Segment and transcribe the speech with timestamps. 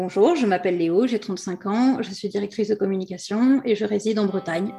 [0.00, 4.20] Bonjour, je m'appelle Léo, j'ai 35 ans, je suis directrice de communication et je réside
[4.20, 4.72] en Bretagne.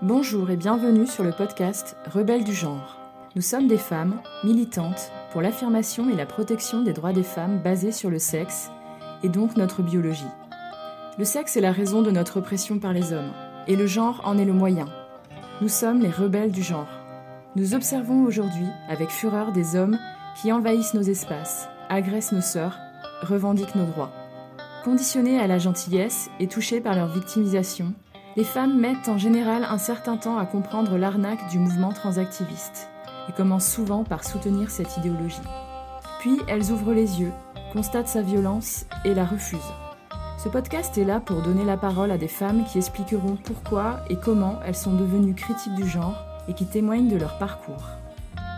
[0.00, 2.98] Bonjour et bienvenue sur le podcast Rebelles du genre.
[3.36, 7.92] Nous sommes des femmes militantes pour l'affirmation et la protection des droits des femmes basés
[7.92, 8.70] sur le sexe
[9.22, 10.24] et donc notre biologie.
[11.18, 13.32] Le sexe est la raison de notre oppression par les hommes
[13.68, 14.86] et le genre en est le moyen.
[15.60, 16.88] Nous sommes les rebelles du genre.
[17.56, 19.98] Nous observons aujourd'hui avec fureur des hommes
[20.40, 22.78] qui envahissent nos espaces, agressent nos sœurs,
[23.20, 24.21] revendiquent nos droits.
[24.84, 27.94] Conditionnées à la gentillesse et touchées par leur victimisation,
[28.34, 32.88] les femmes mettent en général un certain temps à comprendre l'arnaque du mouvement transactiviste
[33.28, 35.36] et commencent souvent par soutenir cette idéologie.
[36.18, 37.30] Puis elles ouvrent les yeux,
[37.72, 39.60] constatent sa violence et la refusent.
[40.42, 44.16] Ce podcast est là pour donner la parole à des femmes qui expliqueront pourquoi et
[44.16, 46.16] comment elles sont devenues critiques du genre
[46.48, 47.86] et qui témoignent de leur parcours.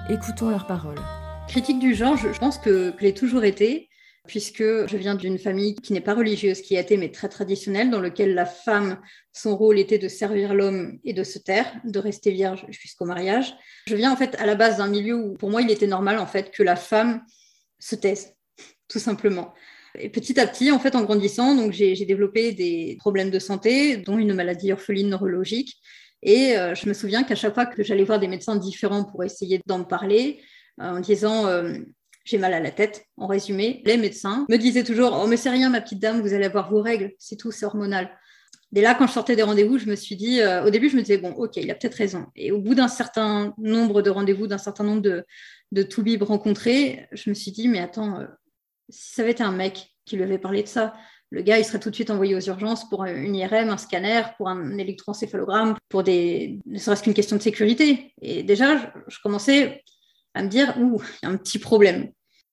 [0.09, 1.01] Écoutons leurs paroles.
[1.49, 3.91] Critique du genre, je pense que, que l'ai toujours été,
[4.27, 7.91] puisque je viens d'une famille qui n'est pas religieuse, qui a été mais très traditionnelle,
[7.91, 8.99] dans laquelle la femme,
[9.33, 13.55] son rôle était de servir l'homme et de se taire, de rester vierge jusqu'au mariage.
[13.87, 16.19] Je viens en fait à la base d'un milieu où pour moi il était normal
[16.19, 17.23] en fait que la femme
[17.79, 18.33] se taise,
[18.89, 19.53] tout simplement.
[19.97, 23.97] Et petit à petit, en fait, en grandissant, donc j'ai développé des problèmes de santé,
[23.99, 25.77] dont une maladie orpheline neurologique.
[26.23, 29.23] Et euh, je me souviens qu'à chaque fois que j'allais voir des médecins différents pour
[29.23, 30.41] essayer d'en parler,
[30.81, 31.75] euh, en disant euh,
[32.25, 35.51] j'ai mal à la tête, en résumé, les médecins me disaient toujours Oh, mais c'est
[35.51, 38.11] rien, ma petite dame, vous allez avoir vos règles, c'est tout, c'est hormonal.
[38.73, 41.03] Dès là, quand je sortais des rendez-vous, je me suis dit, au début, je me
[41.03, 42.27] disais, bon, ok, il a peut-être raison.
[42.35, 45.25] Et au bout d'un certain nombre de rendez-vous, d'un certain nombre de,
[45.71, 48.19] de toubibs rencontrés, je me suis dit, mais attends,
[48.89, 50.95] si ça avait été un mec qui lui avait parlé de ça,
[51.31, 54.23] le gars, il serait tout de suite envoyé aux urgences pour une IRM, un scanner,
[54.37, 58.13] pour un électroencéphalogramme, pour des, ne serait-ce qu'une question de sécurité.
[58.23, 59.83] Et déjà, je commençais
[60.35, 62.11] à me dire, ouh, il y a un petit problème.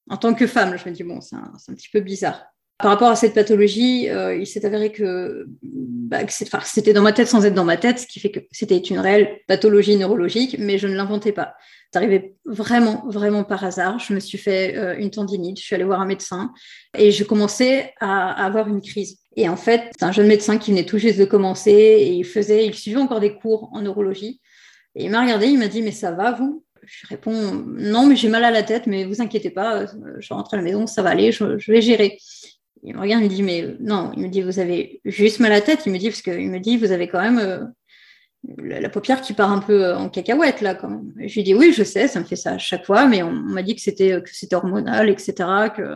[0.10, 2.44] En tant que femme, je me dis, bon, c'est un, petit peu bizarre.
[2.78, 6.20] Par rapport à cette pathologie, euh, il s'est avéré que, bah,
[6.64, 8.98] c'était dans ma tête sans être dans ma tête, ce qui fait que c'était une
[8.98, 11.53] réelle pathologie neurologique, mais je ne l'inventais pas.
[11.91, 14.00] C'est arrivé vraiment, vraiment par hasard.
[14.00, 16.52] Je me suis fait euh, une tendinite, je suis allée voir un médecin
[16.97, 19.20] et je commençais à, à avoir une crise.
[19.36, 22.25] Et en fait, c'est un jeune médecin qui venait tout juste de commencer et il
[22.25, 24.41] faisait, il suivait encore des cours en neurologie.
[24.96, 26.66] Et il m'a regardé, il m'a dit, mais ça va, vous?
[26.91, 29.85] Je réponds non, mais j'ai mal à la tête, mais vous inquiétez pas,
[30.19, 32.18] je rentre à la maison, ça va aller, je, vais gérer.
[32.84, 35.52] Il me regarde, il me dit mais non, il me dit vous avez juste mal
[35.53, 37.63] à la tête, il me dit parce qu'il me dit vous avez quand même euh,
[38.57, 41.13] la, paupière qui part un peu en cacahuète là quand même.
[41.18, 43.29] Je lui dis oui, je sais, ça me fait ça à chaque fois, mais on,
[43.29, 45.34] on m'a dit que c'était que c'était hormonal, etc.
[45.75, 45.96] Que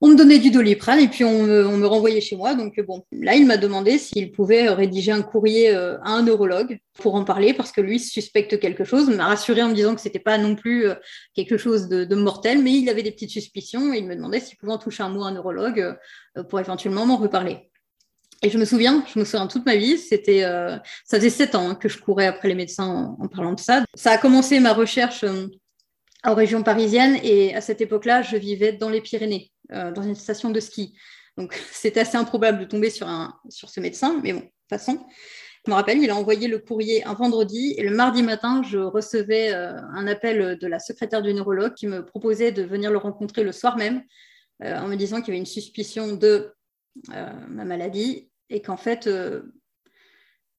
[0.00, 2.54] on me donnait du doliprane et puis on me, renvoyait chez moi.
[2.54, 6.78] Donc bon, là, il m'a demandé s'il pouvait rédiger un courrier euh, à un neurologue
[6.94, 9.06] pour en parler parce que lui suspecte quelque chose.
[9.08, 10.94] Il m'a rassuré en me disant que c'était pas non plus euh,
[11.34, 14.56] quelque chose de, mortel, mais il avait des petites suspicions et il me demandait s'il
[14.56, 15.96] pouvait en toucher un mot à un neurologue
[16.36, 17.70] euh, pour éventuellement m'en reparler.
[18.42, 21.56] Et je me souviens, je me souviens toute ma vie, c'était, euh, ça faisait sept
[21.56, 23.84] ans hein, que je courais après les médecins en, parlant de ça.
[23.94, 25.24] Ça a commencé ma recherche
[26.22, 30.14] en région parisienne et à cette époque-là, je vivais dans les Pyrénées euh, dans une
[30.14, 30.96] station de ski.
[31.36, 34.68] Donc, c'était assez improbable de tomber sur, un, sur ce médecin, mais bon, de toute
[34.68, 35.06] façon.
[35.66, 38.78] Je me rappelle, il a envoyé le courrier un vendredi et le mardi matin, je
[38.78, 42.98] recevais euh, un appel de la secrétaire du neurologue qui me proposait de venir le
[42.98, 44.02] rencontrer le soir même
[44.62, 46.54] euh, en me disant qu'il y avait une suspicion de
[47.06, 49.08] ma maladie et qu'en fait,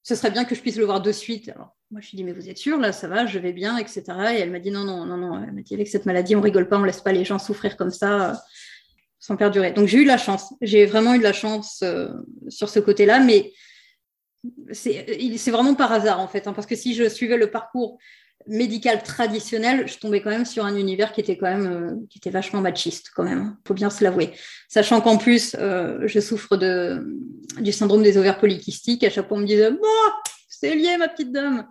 [0.03, 1.49] ce serait bien que je puisse le voir de suite.
[1.49, 3.51] Alors, moi, je lui ai dit, mais vous êtes sûr, là, ça va, je vais
[3.51, 4.03] bien, etc.
[4.33, 5.43] Et elle m'a dit, non, non, non, non.
[5.43, 7.77] Elle m'a dit, avec cette maladie, on rigole pas, on laisse pas les gens souffrir
[7.77, 8.41] comme ça
[9.19, 9.71] sans perdurer.
[9.71, 12.09] Donc j'ai eu la chance, j'ai vraiment eu de la chance euh,
[12.47, 13.51] sur ce côté-là, mais
[14.71, 17.97] c'est vraiment par hasard en fait, hein, parce que si je suivais le parcours
[18.47, 22.19] médical traditionnel, je tombais quand même sur un univers qui était quand même euh, qui
[22.19, 24.31] était vachement machiste quand même, faut bien se l'avouer.
[24.69, 27.05] Sachant qu'en plus euh, je souffre de
[27.59, 29.71] du syndrome des ovaires polykystiques, à chaque fois on me disait
[30.47, 31.67] c'est lié ma petite dame.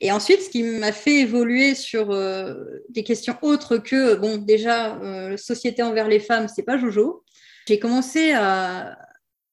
[0.00, 2.54] Et ensuite, ce qui m'a fait évoluer sur euh,
[2.88, 7.22] des questions autres que, bon, déjà, euh, société envers les femmes, c'est pas Jojo.
[7.68, 8.98] J'ai commencé à,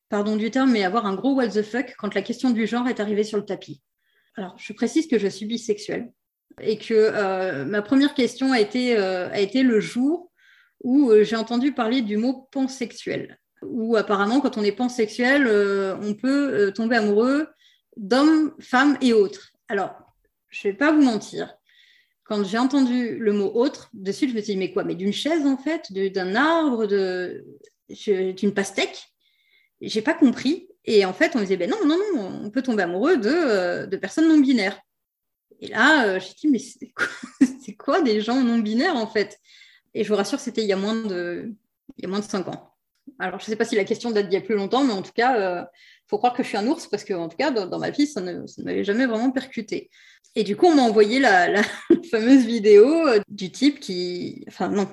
[0.09, 2.87] pardon du terme, mais avoir un gros what the fuck quand la question du genre
[2.87, 3.81] est arrivée sur le tapis.
[4.37, 6.11] Alors, je précise que je suis bisexuelle
[6.61, 10.31] et que euh, ma première question a été, a été le jour
[10.83, 15.47] où j'ai entendu parler du mot pansexuel, où apparemment, quand on est pansexuel,
[16.01, 17.47] on peut tomber amoureux
[17.97, 19.51] d'hommes, femmes et autres.
[19.67, 20.06] Alors,
[20.49, 21.55] je ne vais pas vous mentir.
[22.23, 24.95] Quand j'ai entendu le mot autre, de suite, je me suis dit, mais quoi Mais
[24.95, 29.07] d'une chaise, en fait D'un arbre D'une pastèque?
[29.79, 30.67] J'ai pas compris.
[30.83, 33.29] Et en fait, on me disait, ben non, non, non, on peut tomber amoureux de,
[33.29, 34.79] euh, personnes non binaires.
[35.59, 36.59] Et là, euh, j'ai dit, mais
[37.61, 39.37] c'est quoi, des gens non binaires, en fait?
[39.93, 41.53] Et je vous rassure, c'était il y a moins de,
[41.97, 42.73] il y a moins de 5 ans.
[43.19, 44.93] Alors, je ne sais pas si la question date d'il y a plus longtemps, mais
[44.93, 45.65] en tout cas, euh,
[46.09, 48.07] faut croire que je suis un ours parce que, en tout cas, dans, ma vie,
[48.07, 49.89] ça ne, m'avait jamais vraiment percuté.
[50.35, 51.61] Et du coup, on m'a envoyé la,
[52.11, 54.45] fameuse vidéo euh, du type qui.
[54.47, 54.87] Enfin, non,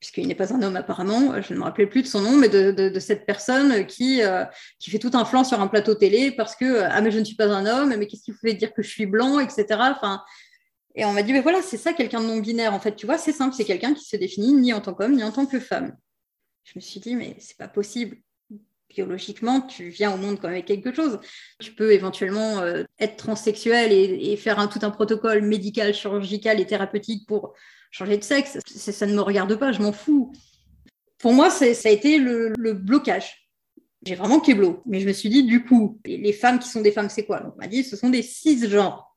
[0.00, 2.48] puisqu'il n'est pas un homme apparemment, je ne me rappelais plus de son nom, mais
[2.48, 4.44] de, cette personne qui, euh,
[4.78, 7.24] qui fait tout un flanc sur un plateau télé parce que ah mais je ne
[7.24, 9.64] suis pas un homme, mais qu'est-ce qui vous fait dire que je suis blanc, etc.
[9.70, 10.22] Enfin,
[10.94, 13.06] et on m'a dit mais voilà c'est ça quelqu'un de non binaire en fait, tu
[13.06, 15.46] vois c'est simple, c'est quelqu'un qui se définit ni en tant qu'homme ni en tant
[15.46, 15.96] que femme.
[16.64, 18.18] Je me suis dit mais c'est pas possible.
[18.96, 21.20] Biologiquement, tu viens au monde quand avec quelque chose.
[21.60, 27.26] Tu peux éventuellement euh, être transsexuel et, faire tout un protocole médical, chirurgical et thérapeutique
[27.28, 27.52] pour
[27.90, 30.32] changer de sexe, ça ne me regarde pas, je m'en fous.
[31.18, 33.50] Pour moi, ça a été le, blocage.
[34.06, 34.82] J'ai vraiment kéblo.
[34.86, 37.52] Mais je me suis dit, du coup, les femmes qui sont des femmes, c'est quoi?
[37.54, 39.14] On m'a dit, ce sont des cisgenres.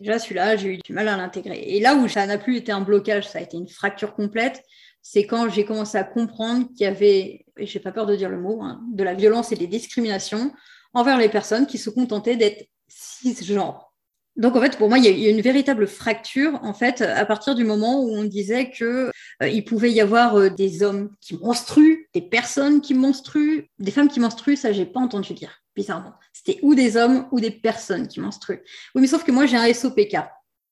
[0.00, 1.60] Déjà, celui-là, j'ai eu du mal à l'intégrer.
[1.60, 4.64] Et là où ça n'a plus été un blocage, ça a été une fracture complète,
[5.02, 8.28] c'est quand j'ai commencé à comprendre qu'il y avait, et j'ai pas peur de dire
[8.28, 10.52] le mot, hein, de la violence et des discriminations
[10.94, 13.90] envers les personnes qui se contentaient d'être cisgenres.
[14.36, 17.54] Donc en fait, pour moi, il y a une véritable fracture en fait à partir
[17.54, 19.10] du moment où on disait que
[19.42, 23.90] euh, il pouvait y avoir euh, des hommes qui menstruent, des personnes qui menstruent, des
[23.90, 26.14] femmes qui menstruent, ça j'ai pas entendu dire bizarrement.
[26.32, 28.62] C'était ou des hommes ou des personnes qui menstruent.
[28.94, 30.16] Oui, mais sauf que moi j'ai un SOPK,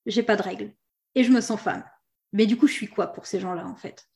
[0.07, 0.73] j'ai pas de règles
[1.15, 1.85] et je me sens femme.
[2.33, 4.08] Mais du coup, je suis quoi pour ces gens-là en fait?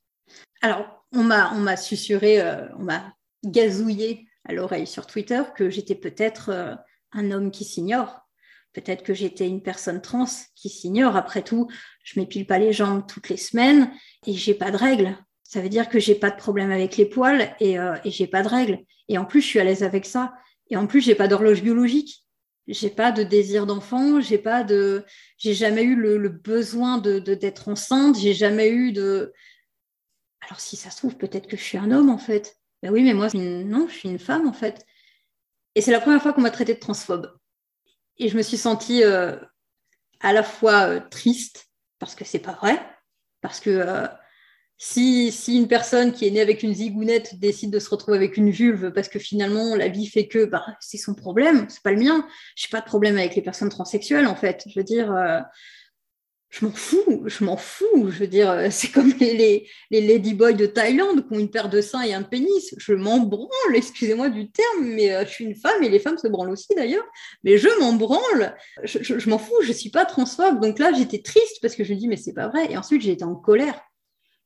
[0.60, 3.14] Alors on m'a on m'a susurré, euh, on m'a
[3.44, 6.76] gazouillé à l'oreille sur Twitter que j'étais peut-être
[7.12, 8.22] un homme qui s'ignore
[8.72, 11.16] Peut-être que j'étais une personne trans qui s'ignore.
[11.16, 11.68] Après tout,
[12.04, 13.90] je m'épile pas les jambes toutes les semaines
[14.26, 15.16] et j'ai pas de règles.
[15.42, 18.26] Ça veut dire que j'ai pas de problème avec les poils et, euh, et j'ai
[18.26, 18.78] pas de règles.
[19.08, 20.32] Et en plus, je suis à l'aise avec ça.
[20.70, 22.24] Et en plus, j'ai pas d'horloge biologique.
[22.66, 24.22] J'ai pas de désir d'enfant.
[24.22, 25.04] J'ai pas de,
[25.36, 28.18] j'ai jamais eu le, besoin de d'être enceinte.
[28.18, 29.34] J'ai jamais eu de.
[30.42, 32.56] Alors si ça se trouve, peut-être que je suis un homme en fait.
[32.82, 34.84] Ben oui, mais moi, non, je suis une femme en fait.
[35.74, 37.32] Et c'est la première fois qu'on m'a traité de transphobe.
[38.18, 39.36] Et je me suis sentie euh,
[40.20, 41.68] à la fois euh, triste,
[41.98, 42.78] parce que c'est pas vrai,
[43.40, 44.06] parce que euh,
[44.78, 48.36] si, si, une personne qui est née avec une zigounette décide de se retrouver avec
[48.36, 51.92] une vulve parce que finalement la vie fait que bah, c'est son problème, c'est pas
[51.92, 52.26] le mien.
[52.56, 54.64] Je n'ai pas de problème avec les personnes transsexuelles en fait.
[54.66, 55.14] Je veux dire,
[56.52, 58.10] je m'en fous, je m'en fous.
[58.10, 61.70] Je veux dire, euh, c'est comme les, les, ladyboys de Thaïlande qui ont une paire
[61.70, 62.74] de seins et un pénis.
[62.76, 66.18] Je m'en branle, excusez-moi du terme, mais euh, je suis une femme et les femmes
[66.18, 67.04] se branlent aussi d'ailleurs.
[67.42, 68.54] Mais je m'en branle,
[68.84, 70.60] je, m'en fous, je ne suis pas transphobe.
[70.60, 72.70] Donc là, j'étais triste parce que je me dis, mais c'est pas vrai.
[72.70, 73.80] Et ensuite, j'ai été en colère.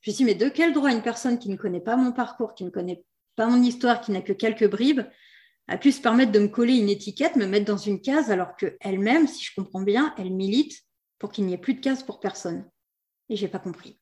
[0.01, 2.55] Je me suis mais de quel droit une personne qui ne connaît pas mon parcours,
[2.55, 3.03] qui ne connaît
[3.35, 5.03] pas mon histoire, qui n'a que quelques bribes,
[5.67, 8.55] a pu se permettre de me coller une étiquette, me mettre dans une case, alors
[8.55, 10.86] qu'elle-même, si je comprends bien, elle milite
[11.19, 12.69] pour qu'il n'y ait plus de cases pour personne.
[13.29, 13.99] Et j'ai pas compris.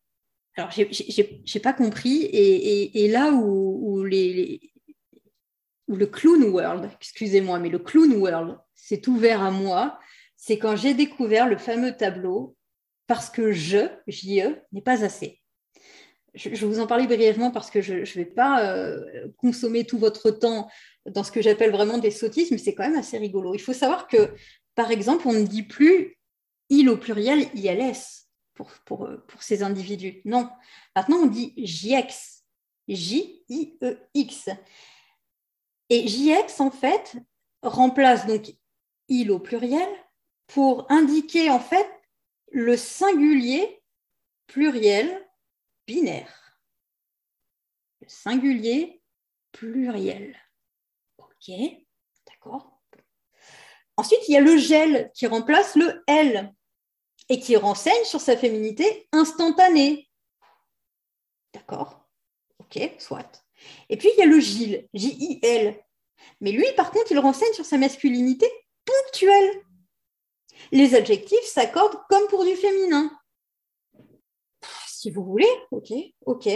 [0.57, 2.29] Alors, j'ai pas compris.
[2.33, 4.73] Et, là où, les,
[5.89, 9.99] le clown world, excusez-moi, mais le clown world s'est ouvert à moi,
[10.37, 12.57] c'est quand j'ai découvert le fameux tableau
[13.07, 15.41] parce que je, JE, n'est pas assez.
[16.35, 19.99] Je, vais vous en parler brièvement parce que je ne vais pas euh, consommer tout
[19.99, 20.69] votre temps
[21.07, 23.55] dans ce que j'appelle vraiment des sottises, mais c'est quand même assez rigolo.
[23.55, 24.31] Il faut savoir que,
[24.75, 26.14] par exemple, on ne dit plus
[26.69, 30.21] il au pluriel ILS pour, pour, pour ces individus.
[30.25, 30.49] Non.
[30.97, 32.43] Maintenant, on dit JX.
[32.89, 34.51] J-I-E-X.
[35.89, 37.17] Et JX, en fait,
[37.63, 38.55] remplace donc
[39.09, 39.89] il au pluriel
[40.47, 41.89] pour indiquer, en fait,
[42.53, 43.83] le singulier
[44.47, 45.27] pluriel
[45.87, 46.59] binaire.
[48.01, 49.03] Le singulier
[49.53, 50.37] pluriel.
[51.19, 51.51] OK,
[52.27, 52.74] d'accord.
[53.97, 56.53] Ensuite, il y a le gel qui remplace le L
[57.29, 60.09] et qui renseigne sur sa féminité instantanée.
[61.53, 62.09] D'accord
[62.59, 63.45] Ok, soit.
[63.89, 65.81] Et puis, il y a le Gilles, J-I-L.
[66.41, 68.47] Mais lui, par contre, il renseigne sur sa masculinité
[68.85, 69.63] ponctuelle.
[70.73, 73.11] Les adjectifs s'accordent comme pour du féminin.
[74.89, 75.93] Si vous voulez, ok,
[76.25, 76.49] ok.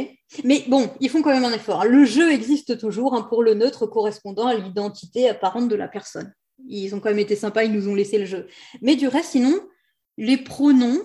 [0.42, 1.84] Mais bon, ils font quand même un effort.
[1.84, 6.32] Le jeu existe toujours hein, pour le neutre correspondant à l'identité apparente de la personne.
[6.66, 8.48] Ils ont quand même été sympas, ils nous ont laissé le jeu.
[8.82, 9.68] Mais du reste, sinon,
[10.16, 11.00] les pronoms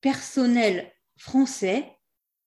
[0.00, 1.88] personnels français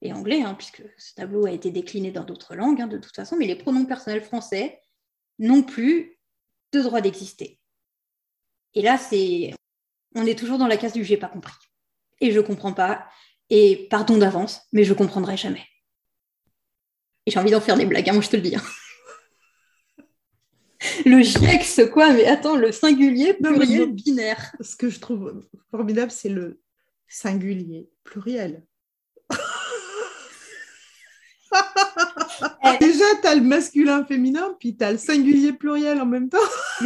[0.02, 3.16] et anglais, hein, puisque ce tableau a été décliné dans d'autres langues hein, de toute
[3.16, 4.82] façon, mais les pronoms personnels français
[5.40, 6.20] n'ont plus
[6.74, 7.60] de droit d'exister.
[8.74, 9.52] Et là, c'est,
[10.16, 11.56] on est toujours dans la case du j'ai pas compris.
[12.20, 13.08] Et je comprends pas.
[13.50, 15.66] Et pardon d'avance, mais je comprendrai jamais.
[17.26, 18.56] Et j'ai envie d'en faire des blagues, hein, moi je te le dis
[21.06, 24.56] le GIEX, quoi, mais attends, le singulier pluriel binaire.
[24.62, 26.62] Ce que je trouve formidable, c'est le
[27.08, 28.64] singulier pluriel.
[32.64, 32.78] Eh.
[32.80, 36.38] Déjà, tu as le masculin féminin, puis tu as le singulier pluriel en même temps.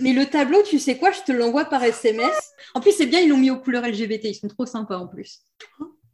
[0.00, 2.52] mais, le tableau, tu sais quoi, je te l'envoie par SMS.
[2.74, 5.06] En plus, c'est bien, ils l'ont mis aux couleurs LGBT, ils sont trop sympas en
[5.06, 5.42] plus.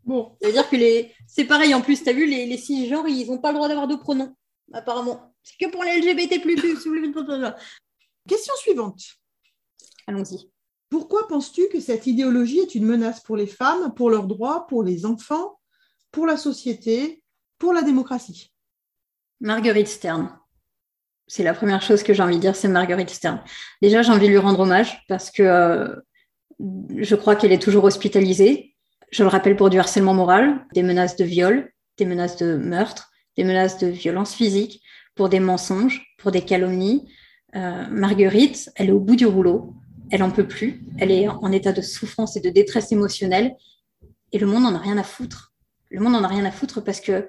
[0.05, 0.37] Bon.
[0.41, 1.13] C'est-à-dire que les...
[1.27, 3.69] c'est pareil en plus, tu as vu, les, les cisgenres, ils n'ont pas le droit
[3.69, 4.35] d'avoir de pronoms,
[4.73, 5.30] apparemment.
[5.43, 6.43] C'est que pour les LGBT.
[8.29, 9.01] Question suivante.
[10.07, 10.51] Allons-y.
[10.89, 14.83] Pourquoi penses-tu que cette idéologie est une menace pour les femmes, pour leurs droits, pour
[14.83, 15.61] les enfants,
[16.11, 17.23] pour la société,
[17.59, 18.53] pour la démocratie?
[19.41, 20.37] Marguerite Stern.
[21.29, 23.41] C'est la première chose que j'ai envie de dire, c'est Marguerite Stern.
[23.81, 25.95] Déjà, j'ai envie de lui rendre hommage parce que euh,
[26.97, 28.75] je crois qu'elle est toujours hospitalisée.
[29.13, 33.11] Je le rappelle pour du harcèlement moral, des menaces de viol, des menaces de meurtre,
[33.37, 34.83] des menaces de violence physique,
[35.21, 37.07] pour des mensonges, pour des calomnies.
[37.55, 39.75] Euh, Marguerite, elle est au bout du rouleau,
[40.11, 43.55] elle en peut plus, elle est en état de souffrance et de détresse émotionnelle,
[44.33, 45.53] et le monde n'en a rien à foutre.
[45.91, 47.29] Le monde n'en a rien à foutre parce que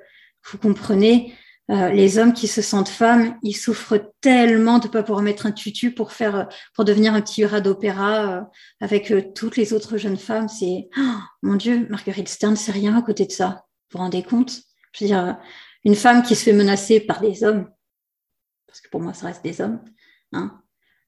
[0.50, 1.33] vous comprenez,
[1.69, 5.45] euh, les hommes qui se sentent femmes, ils souffrent tellement de ne pas pouvoir mettre
[5.45, 8.41] un tutu pour faire, pour devenir un petit rat d'opéra euh,
[8.79, 10.48] avec toutes les autres jeunes femmes.
[10.48, 13.65] C'est, oh, mon Dieu, Marguerite Stern, c'est rien à côté de ça.
[13.91, 14.62] Vous vous rendez compte?
[14.93, 15.38] Je veux dire,
[15.83, 17.67] une femme qui se fait menacer par des hommes,
[18.71, 19.81] parce que pour moi, ça reste des hommes,
[20.31, 20.61] hein,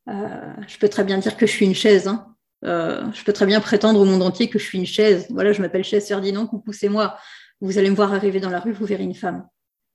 [0.10, 2.10] euh, je peux très bien dire que je suis une chaise.
[2.10, 2.36] Hein.
[2.66, 5.28] Euh, je peux très bien prétendre au monde entier que je suis une chaise.
[5.30, 7.18] Voilà, je m'appelle chaise Ferdinand, coucou, c'est moi.
[7.62, 9.48] Vous allez me voir arriver dans la rue, vous verrez une femme.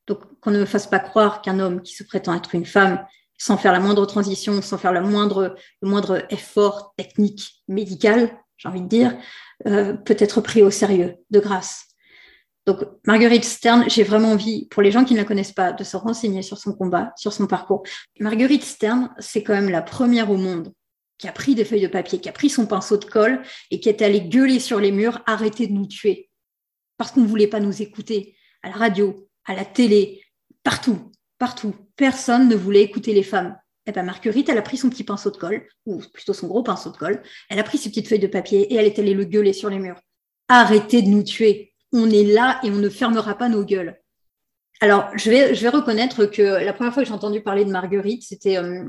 [0.06, 3.04] Donc, qu'on ne me fasse pas croire qu'un homme qui se prétend être une femme,
[3.36, 8.68] sans faire la moindre transition, sans faire la moindre, le moindre effort technique, médical, j'ai
[8.68, 9.16] envie de dire,
[9.66, 11.87] euh, peut être pris au sérieux, de grâce.
[12.68, 15.84] Donc, Marguerite Stern, j'ai vraiment envie, pour les gens qui ne la connaissent pas, de
[15.84, 17.82] se renseigner sur son combat, sur son parcours.
[18.20, 20.74] Marguerite Stern, c'est quand même la première au monde
[21.16, 23.80] qui a pris des feuilles de papier, qui a pris son pinceau de colle et
[23.80, 26.28] qui est allée gueuler sur les murs, arrêtez de nous tuer.
[26.98, 30.22] Parce qu'on ne voulait pas nous écouter à la radio, à la télé,
[30.62, 31.74] partout, partout.
[31.96, 33.56] Personne ne voulait écouter les femmes.
[33.86, 36.62] Eh bien Marguerite, elle a pris son petit pinceau de colle, ou plutôt son gros
[36.62, 39.14] pinceau de colle, elle a pris ses petites feuilles de papier et elle est allée
[39.14, 40.02] le gueuler sur les murs.
[40.48, 43.98] Arrêtez de nous tuer on est là et on ne fermera pas nos gueules.
[44.80, 47.70] Alors, je vais, je vais reconnaître que la première fois que j'ai entendu parler de
[47.70, 48.84] Marguerite, c'était euh,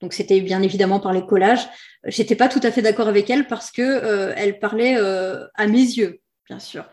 [0.00, 1.66] donc c'était bien évidemment par les collages.
[2.04, 5.66] J'étais pas tout à fait d'accord avec elle parce que euh, elle parlait euh, à
[5.66, 6.84] mes yeux, bien sûr,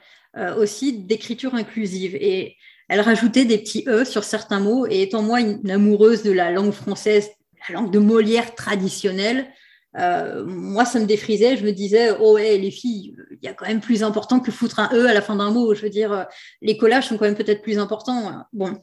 [0.58, 2.58] aussi d'écriture inclusive et
[2.90, 4.88] elle rajoutait des petits e sur certains mots.
[4.88, 7.30] Et étant moi une amoureuse de la langue française,
[7.70, 9.48] la langue de Molière traditionnelle,
[9.98, 11.58] euh, moi, ça me défrisait.
[11.58, 14.52] Je me disais, oh ouais, les filles, il y a quand même plus important que
[14.52, 15.74] foutre un E à la fin d'un mot.
[15.74, 16.24] Je veux dire, euh,
[16.62, 18.44] les collages sont quand même peut-être plus importants.
[18.54, 18.82] Bon.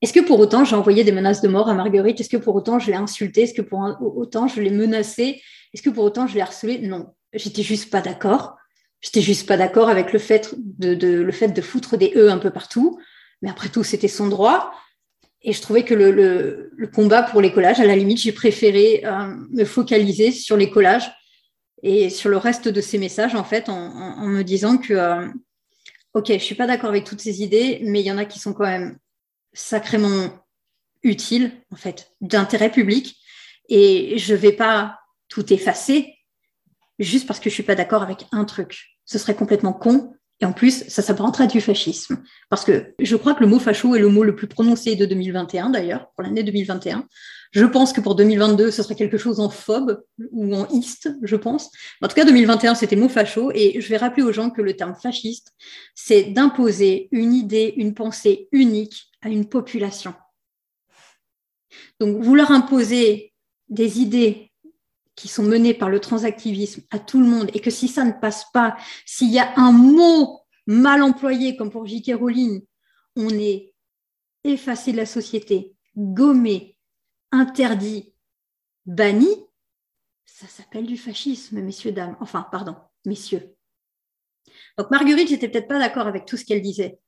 [0.00, 2.20] Est-ce que pour autant j'ai envoyé des menaces de mort à Marguerite?
[2.20, 3.42] Est-ce que pour autant je l'ai insultée?
[3.42, 5.42] Est-ce que pour autant je l'ai menacée?
[5.74, 6.78] Est-ce que pour autant je l'ai harcelée?
[6.78, 8.56] Non, j'étais juste pas d'accord.
[9.00, 12.38] J'étais juste pas d'accord avec le fait de, le fait de foutre des E un
[12.38, 12.98] peu partout.
[13.42, 14.72] Mais après tout, c'était son droit.
[15.48, 19.34] Et je trouvais que le, combat pour les collages, à la limite, j'ai préféré euh,
[19.50, 21.10] me focaliser sur les collages
[21.82, 25.26] et sur le reste de ces messages, en fait, en, me disant que, euh,
[26.12, 28.26] OK, je ne suis pas d'accord avec toutes ces idées, mais il y en a
[28.26, 28.98] qui sont quand même
[29.54, 30.28] sacrément
[31.02, 33.16] utiles, en fait, d'intérêt public.
[33.70, 36.14] Et je ne vais pas tout effacer
[36.98, 38.98] juste parce que je ne suis pas d'accord avec un truc.
[39.06, 42.22] Ce serait complètement con et en plus, ça s'apparentera du fascisme.
[42.48, 45.04] Parce que je crois que le mot facho est le mot le plus prononcé de
[45.04, 47.06] 2021, d'ailleurs, pour l'année 2021.
[47.50, 51.34] Je pense que pour 2022, ce serait quelque chose en phobe ou en iste, je
[51.34, 51.70] pense.
[52.02, 53.50] En tout cas, 2021, c'était mot facho.
[53.52, 55.54] Et je vais rappeler aux gens que le terme fasciste,
[55.94, 60.14] c'est d'imposer une idée, une pensée unique à une population.
[61.98, 63.32] Donc, vouloir imposer
[63.68, 64.47] des idées
[65.18, 68.12] qui sont menées par le transactivisme à tout le monde et que si ça ne
[68.12, 72.12] passe pas, s'il y a un mot mal employé, comme pour J.K.
[72.14, 72.64] Rowling,
[73.16, 73.74] on est
[74.44, 76.78] effacé de la société, gommé,
[77.32, 78.14] interdit,
[78.86, 79.28] banni,
[80.24, 82.16] ça s'appelle du fascisme, messieurs, dames.
[82.20, 83.56] Enfin, pardon, messieurs.
[84.78, 87.00] Donc Marguerite, j'étais peut-être pas d'accord avec tout ce qu'elle disait.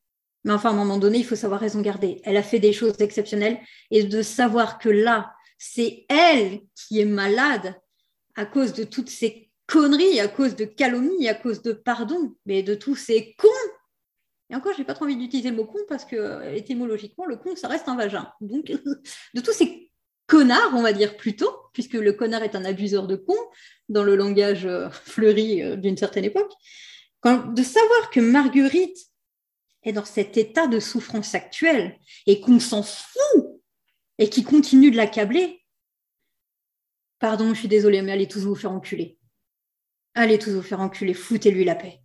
[0.42, 2.20] Mais enfin, à un moment donné, il faut savoir raison garder.
[2.24, 3.60] Elle a fait des choses exceptionnelles
[3.92, 7.80] et de savoir que là, c'est elle qui est malade
[8.40, 12.62] à cause de toutes ces conneries, à cause de calomnies, à cause de pardon, mais
[12.62, 13.48] de tous ces cons.
[14.48, 17.26] Et encore, je n'ai pas trop envie d'utiliser le mot con parce que euh, étymologiquement,
[17.26, 18.32] le con, ça reste un vagin.
[18.40, 18.64] Donc,
[19.34, 19.90] de tous ces
[20.26, 23.36] connards, on va dire plutôt, puisque le connard est un abuseur de con
[23.90, 26.52] dans le langage euh, fleuri euh, d'une certaine époque,
[27.24, 28.96] de savoir que Marguerite
[29.82, 33.60] est dans cet état de souffrance actuelle et qu'on s'en fout
[34.16, 35.59] et qui continue de l'accabler,
[37.20, 39.18] Pardon, je suis désolée, mais allez tous vous faire enculer.
[40.14, 42.00] Allez tous vous faire enculer, foutez-lui la paix.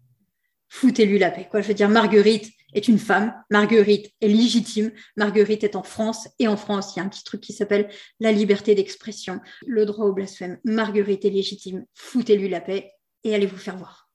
[0.67, 1.47] foutez-lui la paix.
[1.49, 1.61] Quoi.
[1.61, 6.47] Je veux dire, Marguerite est une femme, Marguerite est légitime, Marguerite est en France, et
[6.49, 10.05] en France, il y a un petit truc qui s'appelle la liberté d'expression, le droit
[10.05, 10.59] au blasphème.
[10.65, 12.91] Marguerite est légitime, foutez-lui la paix
[13.23, 14.09] et allez vous faire voir.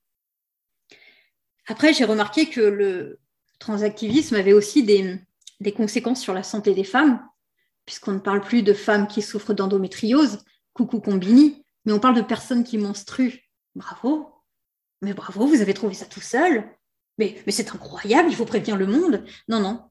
[1.66, 3.20] Après, j'ai remarqué que le
[3.58, 5.16] transactivisme avait aussi des,
[5.60, 7.26] des conséquences sur la santé des femmes,
[7.86, 12.22] puisqu'on ne parle plus de femmes qui souffrent d'endométriose, coucou combini, mais on parle de
[12.22, 13.40] personnes qui menstruent.
[13.74, 14.30] Bravo,
[15.02, 16.68] mais bravo, vous avez trouvé ça tout seul.
[17.18, 19.24] Mais, mais c'est incroyable, il faut prévenir le monde.
[19.48, 19.90] Non, non,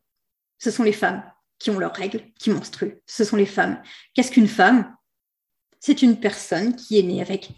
[0.58, 1.24] ce sont les femmes
[1.60, 3.02] qui ont leurs règles, qui menstruent.
[3.06, 3.82] Ce sont les femmes.
[4.14, 4.96] Qu'est-ce qu'une femme?
[5.80, 7.52] C'est une personne qui est née avec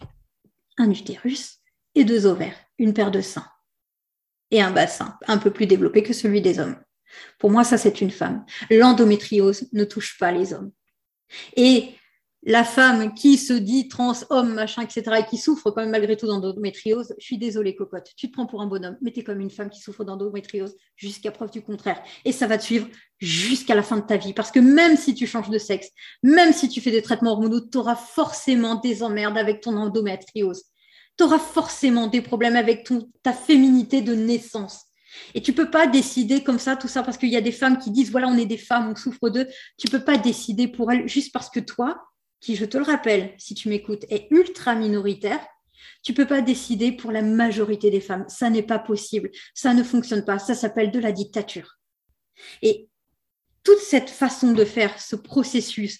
[0.78, 1.60] un utérus
[1.96, 3.48] et deux ovaires, une paire de seins
[4.52, 6.78] et un bassin un peu plus développé que celui des hommes.
[7.40, 8.46] Pour moi, ça, c'est une femme.
[8.70, 10.72] L'endométriose ne touche pas les hommes.
[11.56, 11.96] Et
[12.44, 16.18] la femme qui se dit trans, homme, machin, etc., et qui souffre quand même malgré
[16.18, 19.24] tout d'endométriose, je suis désolée, cocotte, tu te prends pour un bonhomme, mais tu es
[19.24, 22.02] comme une femme qui souffre d'endométriose jusqu'à preuve du contraire.
[22.26, 22.88] Et ça va te suivre
[23.20, 24.34] jusqu'à la fin de ta vie.
[24.34, 25.90] Parce que même si tu changes de sexe,
[26.24, 30.64] même si tu fais des traitements hormonaux, tu auras forcément des emmerdes avec ton endométriose.
[31.18, 32.90] Tu auras forcément des problèmes avec
[33.22, 34.86] ta féminité de naissance.
[35.36, 37.78] Et tu peux pas décider comme ça, tout ça, parce qu'il y a des femmes
[37.78, 39.48] qui disent, voilà, on est des femmes, on souffre d'eux.
[39.78, 42.02] Tu peux pas décider pour elles juste parce que toi,
[42.42, 45.40] qui, je te le rappelle, si tu m'écoutes, est ultra minoritaire,
[46.04, 48.26] tu peux pas décider pour la majorité des femmes.
[48.28, 49.30] Ça n'est pas possible.
[49.54, 50.40] Ça ne fonctionne pas.
[50.40, 51.78] Ça s'appelle de la dictature.
[52.62, 52.90] Et
[53.64, 56.00] toute cette façon de faire, ce processus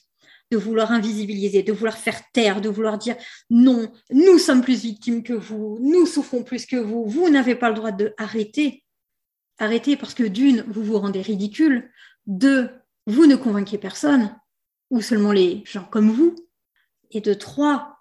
[0.50, 3.16] de vouloir invisibiliser, de vouloir faire taire, de vouloir dire
[3.50, 7.70] non, nous sommes plus victimes que vous, nous souffrons plus que vous, vous n'avez pas
[7.70, 8.84] le droit de arrêter.
[9.60, 11.90] Arrêtez parce que d'une, vous vous rendez ridicule,
[12.26, 12.70] deux,
[13.08, 14.36] vous ne convainquez personne,
[14.92, 16.36] ou seulement les gens comme vous?
[17.10, 17.98] Et de trois,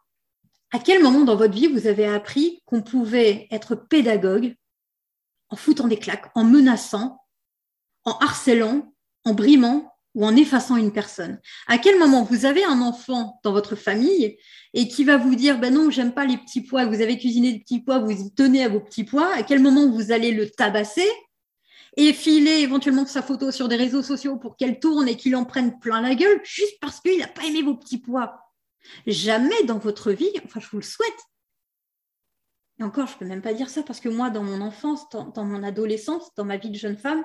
[0.73, 4.55] à quel moment dans votre vie vous avez appris qu'on pouvait être pédagogue
[5.49, 7.19] en foutant des claques, en menaçant,
[8.05, 8.95] en harcelant,
[9.25, 11.41] en brimant ou en effaçant une personne?
[11.67, 14.37] À quel moment vous avez un enfant dans votre famille
[14.75, 17.53] et qui va vous dire ben non, j'aime pas les petits pois, vous avez cuisiné
[17.53, 20.33] des petits pois, vous y tenez à vos petits pois, à quel moment vous allez
[20.33, 21.09] le tabasser
[21.97, 25.45] et filer éventuellement sa photo sur des réseaux sociaux pour qu'elle tourne et qu'il en
[25.45, 28.41] prenne plein la gueule juste parce qu'il n'a pas aimé vos petits pois.
[29.07, 31.09] Jamais dans votre vie, enfin je vous le souhaite.
[32.79, 35.09] Et encore, je ne peux même pas dire ça parce que moi, dans mon enfance,
[35.11, 37.25] dans, mon adolescence, dans ma vie de jeune femme,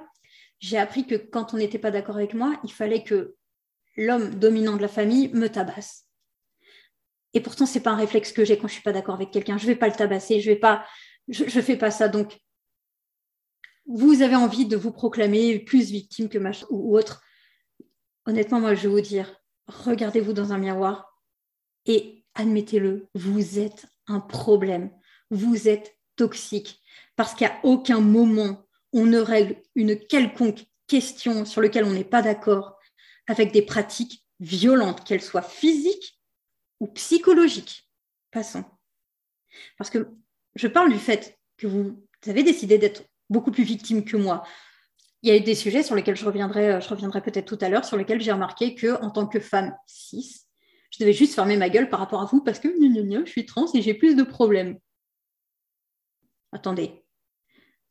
[0.60, 3.36] j'ai appris que quand on n'était pas d'accord avec moi, il fallait que
[3.95, 6.08] l'homme dominant de la famille me tabasse.
[7.34, 9.15] Et pourtant, ce n'est pas un réflexe que j'ai quand je ne suis pas d'accord
[9.15, 9.58] avec quelqu'un.
[9.58, 10.51] Je ne vais pas le tabasser, je
[11.28, 12.08] je fais pas ça.
[12.10, 12.38] Donc,
[13.88, 17.21] vous avez envie de vous proclamer plus victime que machin ou autre,
[18.26, 21.21] honnêtement, moi, je vais vous dire, regardez-vous dans un miroir
[21.86, 24.91] et admettez-le, vous êtes un problème,
[25.30, 26.82] vous êtes toxique,
[27.15, 32.21] parce qu'à aucun moment on ne règle une quelconque question sur laquelle on n'est pas
[32.21, 32.80] d'accord
[33.28, 36.17] avec des pratiques violentes, qu'elles soient physiques
[36.80, 37.89] ou psychologiques.
[38.32, 38.63] Passons.
[39.78, 40.08] Parce que
[40.56, 44.44] je parle du fait que vous avez décidé d'être beaucoup plus victime que moi.
[45.22, 47.58] Il y a eu des sujets sur lesquels je reviendrai, euh, je reviendrai peut-être tout
[47.62, 50.46] à l'heure, sur lesquels j'ai remarqué que en tant que femme cis,
[50.92, 53.66] je devais juste fermer ma gueule par rapport à vous parce que je suis trans
[53.74, 54.78] et j'ai plus de problèmes.
[56.52, 57.04] Attendez,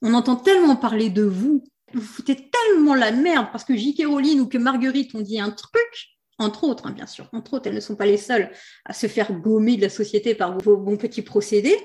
[0.00, 4.06] on entend tellement parler de vous, vous foutez tellement la merde parce que J.K.
[4.06, 7.68] Rowling ou que Marguerite ont dit un truc, entre autres, hein, bien sûr, entre autres,
[7.68, 8.50] elles ne sont pas les seules
[8.84, 11.76] à se faire gommer de la société par vos bons petits procédés,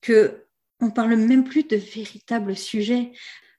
[0.00, 0.43] que
[0.80, 3.12] on parle même plus de véritables sujets.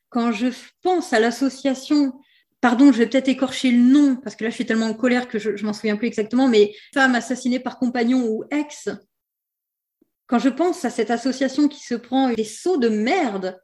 [0.10, 0.48] Quand je
[0.82, 2.14] pense à l'association,
[2.62, 5.28] pardon, je vais peut-être écorcher le nom, parce que là, je suis tellement en colère
[5.28, 8.90] que je ne m'en souviens plus exactement, mais femme assassinée par compagnon ou ex,
[10.28, 13.60] quand je pense à cette association qui se prend des sauts de merde,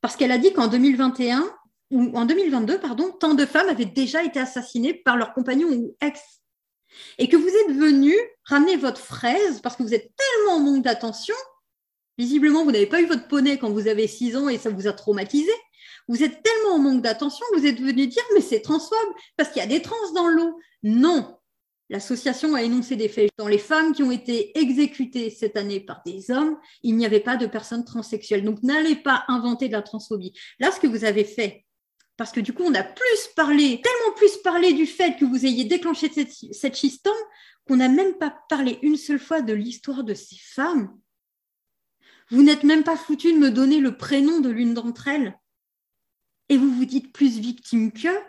[0.00, 1.44] parce qu'elle a dit qu'en 2021,
[1.90, 5.96] ou en 2022, pardon, tant de femmes avaient déjà été assassinées par leur compagnon ou
[6.00, 6.20] ex.
[7.18, 10.84] Et que vous êtes venu ramener votre fraise parce que vous êtes tellement en manque
[10.84, 11.34] d'attention
[12.18, 14.86] Visiblement, vous n'avez pas eu votre poney quand vous avez 6 ans et ça vous
[14.86, 15.52] a traumatisé.
[16.08, 18.98] Vous êtes tellement en manque d'attention que vous êtes venu dire mais c'est transphobe
[19.36, 20.58] parce qu'il y a des trans dans l'eau.
[20.82, 21.36] Non,
[21.88, 23.30] L'association a énoncé des faits.
[23.38, 27.20] Dans les femmes qui ont été exécutées cette année par des hommes, il n'y avait
[27.20, 28.44] pas de personnes transsexuelles.
[28.44, 30.32] Donc n'allez pas inventer de la transphobie.
[30.58, 31.64] Là, ce que vous avez fait,
[32.16, 35.46] parce que du coup, on a plus parlé, tellement plus parlé du fait que vous
[35.46, 36.76] ayez déclenché cette, cette
[37.68, 40.92] qu'on n'a même pas parlé une seule fois de l'histoire de ces femmes
[42.30, 45.38] vous n'êtes même pas foutu de me donner le prénom de l'une d'entre elles.
[46.48, 48.20] Et vous vous dites plus victime qu'eux.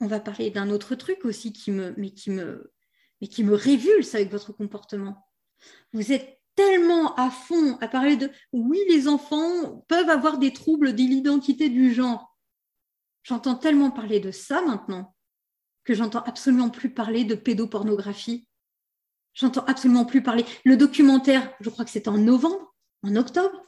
[0.00, 2.72] On va parler d'un autre truc aussi qui me, qui me,
[3.20, 5.26] mais qui me révulse avec votre comportement.
[5.92, 10.94] Vous êtes tellement à fond à parler de oui, les enfants peuvent avoir des troubles
[10.94, 12.36] de l'identité du genre.
[13.22, 15.14] J'entends tellement parler de ça maintenant
[15.84, 18.46] que j'entends absolument plus parler de pédopornographie.
[19.36, 20.46] J'entends absolument plus parler.
[20.64, 23.62] Le documentaire, je crois que c'était en novembre, en octobre,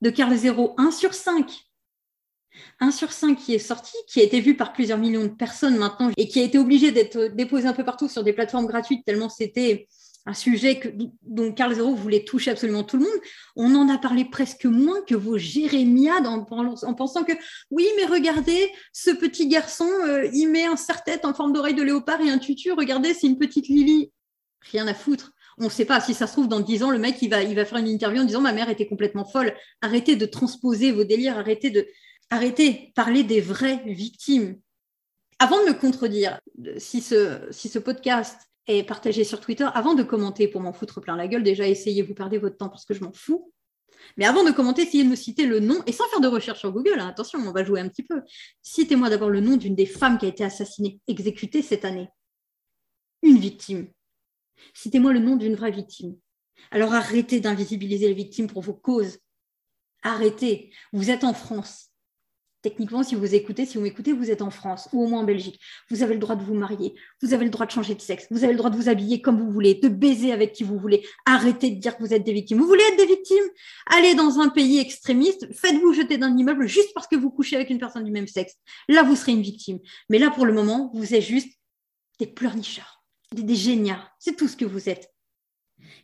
[0.00, 1.48] de Carl Zéro, 1 sur 5.
[2.80, 5.76] 1 sur 5 qui est sorti, qui a été vu par plusieurs millions de personnes
[5.76, 9.06] maintenant et qui a été obligé d'être déposé un peu partout sur des plateformes gratuites
[9.06, 9.88] tellement c'était
[10.26, 10.88] un sujet que,
[11.22, 13.20] dont Carl Zero voulait toucher absolument tout le monde.
[13.56, 17.32] On en a parlé presque moins que vos jérémiades en, en pensant que
[17.70, 21.82] oui, mais regardez, ce petit garçon, euh, il met un serre-tête en forme d'oreille de
[21.82, 22.70] léopard et un tutu.
[22.72, 24.12] Regardez, c'est une petite Lily.
[24.70, 25.32] Rien à foutre.
[25.58, 27.42] On ne sait pas si ça se trouve dans 10 ans, le mec il va,
[27.42, 29.54] il faire une interview en disant ma mère était complètement folle.
[29.82, 31.86] Arrêtez de transposer vos délires, arrêtez de
[32.30, 34.58] arrêtez, parler des vraies victimes.
[35.38, 36.40] Avant de me contredire,
[36.78, 41.28] si ce, podcast et partagez sur Twitter avant de commenter pour m'en foutre plein la
[41.28, 41.42] gueule.
[41.42, 43.52] Déjà, essayez, vous perdez votre temps parce que je m'en fous.
[44.16, 46.60] Mais avant de commenter, essayez de me citer le nom, et sans faire de recherche
[46.60, 48.22] sur Google, hein, attention, on va jouer un petit peu.
[48.62, 52.08] Citez-moi d'abord le nom d'une des femmes qui a été assassinée, exécutée cette année.
[53.22, 53.88] Une victime.
[54.74, 56.16] Citez-moi le nom d'une vraie victime.
[56.70, 59.18] Alors arrêtez d'invisibiliser les victimes pour vos causes.
[60.02, 60.72] Arrêtez.
[60.92, 61.92] Vous êtes en France.
[62.62, 65.24] Techniquement, si vous écoutez, si vous m'écoutez, vous êtes en France ou au moins en
[65.24, 65.60] Belgique.
[65.90, 68.28] Vous avez le droit de vous marier, vous avez le droit de changer de sexe,
[68.30, 70.78] vous avez le droit de vous habiller comme vous voulez, de baiser avec qui vous
[70.78, 71.04] voulez.
[71.26, 72.58] Arrêtez de dire que vous êtes des victimes.
[72.58, 73.44] Vous voulez être des victimes?
[73.86, 77.68] Allez dans un pays extrémiste, faites-vous jeter d'un immeuble juste parce que vous couchez avec
[77.68, 78.54] une personne du même sexe.
[78.88, 79.80] Là, vous serez une victime.
[80.08, 81.52] Mais là, pour le moment, vous êtes juste
[82.20, 83.01] des pleurnichards,
[83.34, 83.94] des, des.
[84.18, 85.12] C'est tout ce que vous êtes.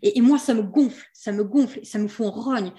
[0.03, 2.73] Et, moi, ça me gonfle, ça me gonfle, ça me fout en rogne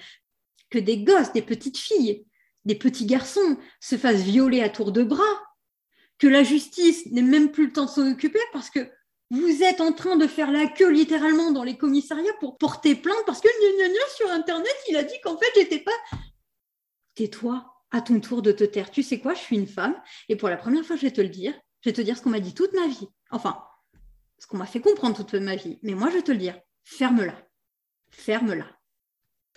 [0.70, 2.26] que des gosses, des petites filles,
[2.64, 5.24] des petits garçons se fassent violer à tour de bras,
[6.18, 8.90] que la justice n'ait même plus le temps de s'en occuper parce que
[9.30, 13.24] vous êtes en train de faire la queue littéralement dans les commissariats pour porter plainte
[13.26, 13.48] parce que
[14.16, 16.18] sur Internet, il a dit qu'en fait, j'étais pas.
[17.14, 18.90] Tais-toi, à ton tour de te taire.
[18.90, 21.20] Tu sais quoi, je suis une femme et pour la première fois, je vais te
[21.20, 21.54] le dire.
[21.82, 23.08] Je vais te dire ce qu'on m'a dit toute ma vie.
[23.30, 23.62] Enfin,
[24.40, 25.78] ce qu'on m'a fait comprendre toute ma vie.
[25.82, 26.58] Mais moi, je vais te le dire.
[26.84, 27.36] Ferme-la.
[28.10, 28.66] Ferme-la.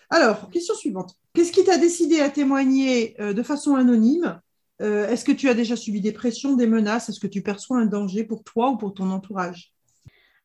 [0.10, 1.16] Alors, question suivante.
[1.34, 4.40] Qu'est-ce qui t'a décidé à témoigner euh, de façon anonyme?
[4.82, 7.10] Euh, Est-ce que tu as déjà subi des pressions, des menaces?
[7.10, 9.74] Est-ce que tu perçois un danger pour toi ou pour ton entourage?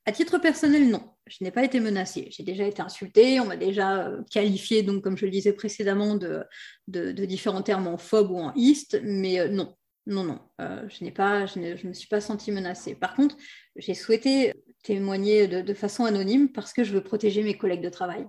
[0.06, 1.02] À titre personnel, non.
[1.26, 2.28] Je n'ai pas été menacée.
[2.30, 3.40] J'ai déjà été insultée.
[3.40, 6.44] On m'a déjà euh, qualifiée, donc, comme je le disais précédemment, de,
[6.86, 9.00] de, différents termes en phobe ou en iste.
[9.02, 9.74] Mais non,
[10.08, 10.40] non, non.
[10.58, 12.94] je n'ai pas, je ne me suis pas sentie menacée.
[12.94, 13.36] Par contre,
[13.76, 18.26] j'ai souhaité témoigner de façon anonyme parce que je veux protéger mes collègues de travail.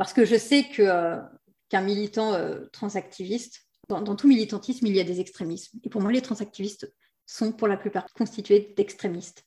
[0.00, 1.20] Parce que je sais que, euh,
[1.68, 5.78] qu'un militant euh, transactiviste, dans, tout militantisme, il y a des extrémismes.
[5.84, 6.90] Et pour moi, les transactivistes
[7.26, 9.44] sont pour la plupart constitués d'extrémistes.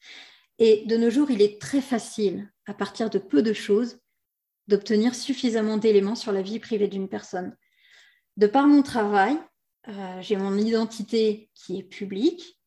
[0.60, 3.98] Et de nos jours, il est très facile, à partir de peu de choses,
[4.68, 7.58] d'obtenir suffisamment d'éléments sur la vie privée d'une personne.
[8.38, 9.36] De par mon travail,
[9.88, 12.60] euh, j'ai mon identité qui est publique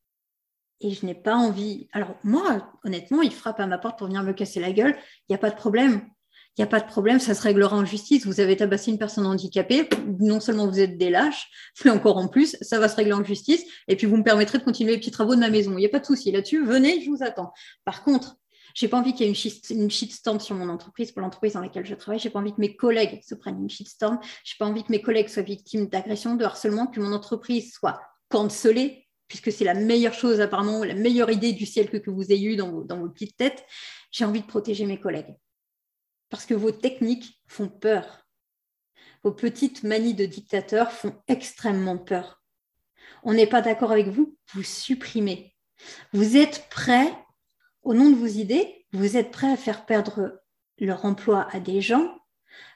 [0.81, 1.89] et je n'ai pas envie.
[1.93, 5.33] Alors moi, honnêtement, il frappe à ma porte pour venir me casser la gueule, il
[5.33, 6.09] n'y a pas de problème
[6.57, 8.25] il n'y a pas de problème, ça se réglera en justice.
[8.25, 9.89] Vous avez tabassé une personne handicapée,
[10.21, 11.51] non seulement vous êtes des lâches,
[11.85, 13.63] mais encore en plus, ça va se régler en justice.
[13.89, 15.73] Et puis vous me permettrez de continuer les petits travaux de ma maison.
[15.73, 16.65] Il n'y a pas de souci là-dessus.
[16.65, 17.53] Venez, je vous attends.
[17.85, 18.37] Par contre,
[18.77, 21.63] j'ai pas envie qu'il y ait une, une shitstorm sur mon entreprise, pour l'entreprise dans
[21.63, 22.21] laquelle je travaille.
[22.21, 24.21] J'ai pas envie que mes collègues se prennent une shitstorm.
[24.45, 27.99] J'ai pas envie que mes collègues soient victimes d'agression, de harcèlement, que mon entreprise soit
[28.29, 32.31] cancelée, puisque c'est la meilleure chose, apparemment, la meilleure idée du ciel que, que vous
[32.31, 33.65] ayez eue dans vos, dans vos petites têtes.
[34.11, 35.35] J'ai envie de protéger mes collègues
[36.29, 38.27] parce que vos techniques font peur.
[39.23, 42.43] Vos petites manies de dictateur font extrêmement peur.
[43.23, 45.57] On n'est pas d'accord avec vous, vous supprimez.
[46.13, 47.11] Vous êtes prêt,
[47.87, 50.43] au nom de vos idées, vous êtes prêt à faire perdre
[50.79, 52.19] leur emploi à des gens,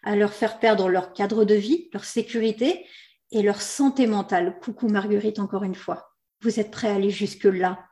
[0.05, 2.87] à leur faire perdre leur cadre de vie, leur sécurité
[3.33, 4.57] et leur santé mentale.
[4.63, 6.13] Coucou Marguerite, encore une fois.
[6.43, 7.85] Vous êtes prêt à aller jusque-là.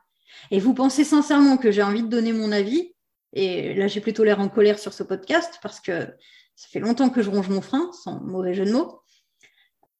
[0.49, 2.95] Et vous pensez sincèrement que j'ai envie de donner mon avis
[3.33, 6.07] et là, j'ai plutôt l'air en colère sur ce podcast parce que
[6.55, 9.01] ça fait longtemps que je ronge mon frein, sans mauvais jeu de mots.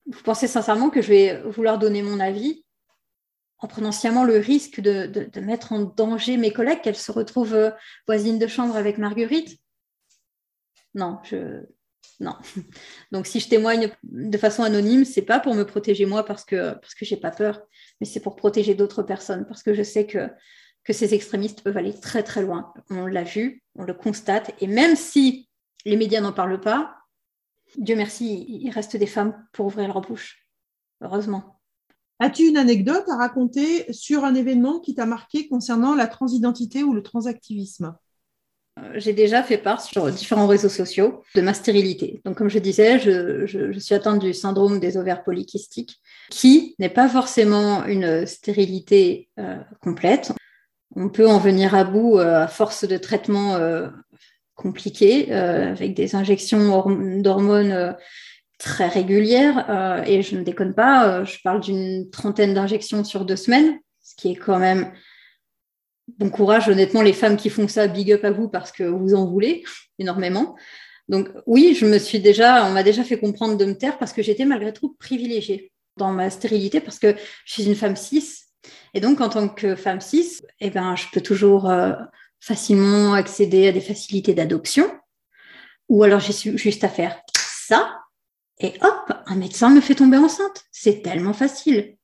[0.07, 2.65] Vous pensez sincèrement que je vais vouloir donner mon avis
[3.59, 7.71] en prenant sciemment le risque de, mettre en danger mes collègues, qu'elles se retrouvent euh,
[8.07, 9.57] voisines de chambre avec Marguerite?
[10.95, 11.63] Non, je,
[12.19, 12.35] non.
[13.11, 16.73] Donc si je témoigne de façon anonyme, c'est pas pour me protéger moi parce que
[16.73, 17.61] parce que j'ai pas peur,
[17.99, 20.29] mais c'est pour protéger d'autres personnes parce que je sais que
[20.85, 22.73] que ces extrémistes peuvent aller très très loin.
[22.89, 25.49] On l'a vu, on le constate, et même si
[25.85, 26.95] les médias n'en parlent pas,
[27.77, 30.47] Dieu merci, il reste des femmes pour ouvrir leur bouche.
[31.01, 31.58] Heureusement.
[32.19, 36.93] As-tu une anecdote à raconter sur un événement qui t'a marqué concernant la transidentité ou
[36.93, 37.95] le transactivisme?
[38.95, 42.21] J'ai déjà fait part sur différents réseaux sociaux de ma stérilité.
[42.25, 47.09] Donc, comme je disais, je, suis atteinte du syndrome des ovaires polykystiques, qui n'est pas
[47.09, 50.31] forcément une stérilité euh, complète.
[50.95, 53.89] On peut en venir à bout euh, à force de traitements euh,
[54.55, 56.83] compliqués, avec des injections
[57.21, 57.95] d'hormones
[58.59, 60.03] très régulières.
[60.05, 64.31] et je ne déconne pas, je parle d'une trentaine d'injections sur deux semaines, ce qui
[64.31, 64.91] est quand même
[66.17, 69.13] bon courage, honnêtement, les femmes qui font ça, big up à vous parce que vous
[69.13, 69.63] en voulez
[69.99, 70.55] énormément.
[71.07, 74.13] Donc oui, je me suis déjà, on m'a déjà fait comprendre de me taire parce
[74.13, 78.45] que j'étais malgré tout privilégiée dans ma stérilité parce que je suis une femme cis.
[78.93, 81.93] Et donc en tant que femme cis, eh ben, je peux toujours euh,
[82.39, 84.89] facilement accéder à des facilités d'adoption.
[85.89, 87.97] Ou alors j'ai juste à faire ça
[88.59, 90.65] et hop, un médecin me fait tomber enceinte.
[90.71, 91.95] C'est tellement facile.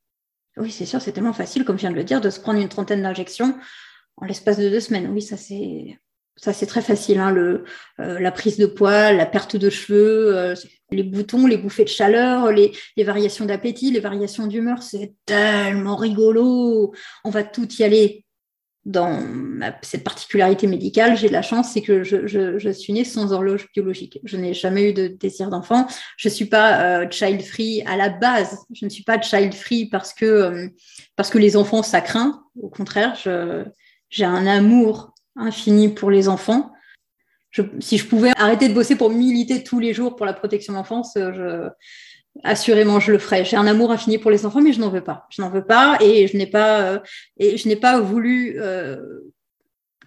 [0.58, 2.60] Oui, c'est sûr, c'est tellement facile, comme je viens de le dire, de se prendre
[2.60, 3.58] une trentaine d'injections
[4.18, 5.10] en l'espace de deux semaines.
[5.12, 6.00] Oui, ça c'est
[6.38, 7.20] ça c'est très facile.
[7.20, 7.66] Hein, le,
[8.00, 10.56] euh, la prise de poids, la perte de cheveux, euh,
[10.92, 15.96] les boutons, les bouffées de chaleur, les, les variations d'appétit, les variations d'humeur, c'est tellement
[15.96, 16.94] rigolo.
[17.24, 18.25] On va tout y aller.
[18.86, 19.20] Dans
[19.82, 24.20] cette particularité médicale, j'ai de la chance, c'est que je, suis née sans horloge biologique.
[24.24, 25.88] Je n'ai jamais eu de désir d'enfant.
[26.18, 28.60] Je suis pas euh, child free à la base.
[28.74, 30.70] Je ne suis pas child free parce que
[31.16, 32.44] parce que les enfants ça craint.
[32.62, 33.18] Au contraire,
[34.10, 36.72] j'ai un amour infini pour les enfants.
[37.80, 40.78] si je pouvais arrêter de bosser pour militer tous les jours pour la protection de
[40.78, 41.70] l'enfance, je,
[42.44, 43.46] assurément je le ferais.
[43.46, 45.28] J'ai un amour infini pour les enfants, mais je n'en veux pas.
[45.30, 47.00] Je n'en veux pas et je n'ai pas
[47.40, 49.22] euh, voulu euh,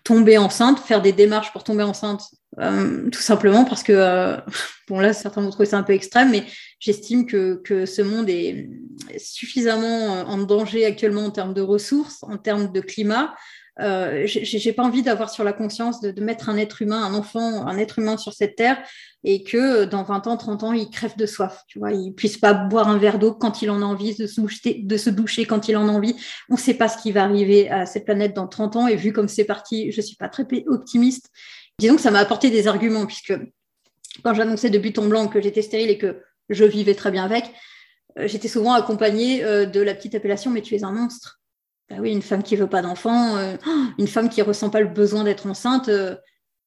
[0.04, 2.22] tomber enceinte, faire des démarches pour tomber enceinte,
[2.60, 4.36] euh, tout simplement parce que
[4.88, 6.44] bon là certains vont trouver ça un peu extrême, mais
[6.80, 8.70] j'estime que ce monde est
[9.18, 13.34] suffisamment en danger actuellement en termes de ressources, en termes de climat,
[13.80, 17.66] euh, j'ai pas envie d'avoir sur la conscience de, mettre un être humain, un enfant,
[17.66, 18.78] un être humain sur cette terre
[19.22, 22.38] et que dans 20 ans, 30 ans, il crève de soif, tu vois, il puisse
[22.38, 25.10] pas boire un verre d'eau quand il en a envie, de se, boucher, de se
[25.10, 26.16] doucher quand il en a envie.
[26.48, 28.96] On ne sait pas ce qui va arriver à cette planète dans 30 ans et
[28.96, 31.30] vu comme c'est parti, je suis pas très optimiste.
[31.78, 33.34] Disons que ça m'a apporté des arguments puisque
[34.24, 37.24] quand j'annonçais de but en blanc que j'étais stérile et que je vivais très bien
[37.24, 37.44] avec,
[38.18, 41.38] euh, j'étais souvent accompagnée euh, de la petite appellation mais tu es un monstre
[41.90, 43.57] bah oui, une femme qui veut pas d'enfant, euh,
[43.98, 46.16] une femme qui ressent pas le besoin d'être enceinte, euh,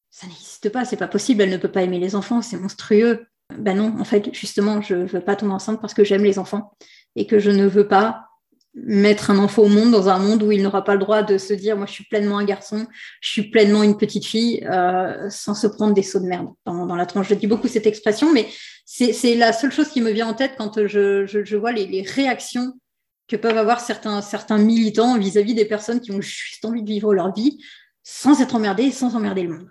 [0.10, 3.26] ça n'existe pas, c'est pas possible, elle ne peut pas aimer les enfants, c'est monstrueux.
[3.58, 6.74] Ben non, en fait, justement, je veux pas tomber enceinte parce que j'aime les enfants
[7.16, 8.26] et que je ne veux pas
[8.74, 11.38] mettre un enfant au monde dans un monde où il n'aura pas le droit de
[11.38, 12.88] se dire moi je suis pleinement un garçon,
[13.20, 16.96] je suis pleinement une petite fille, euh, sans se prendre des sauts de merde dans,
[16.96, 17.28] la tranche.
[17.28, 18.48] Je dis beaucoup cette expression, mais
[18.86, 22.74] c'est la seule chose qui me vient en tête quand je, vois les réactions
[23.32, 27.14] que peuvent avoir certains, certains militants vis-à-vis des personnes qui ont juste envie de vivre
[27.14, 27.64] leur vie
[28.04, 29.70] sans être emmerdées et sans emmerder le monde.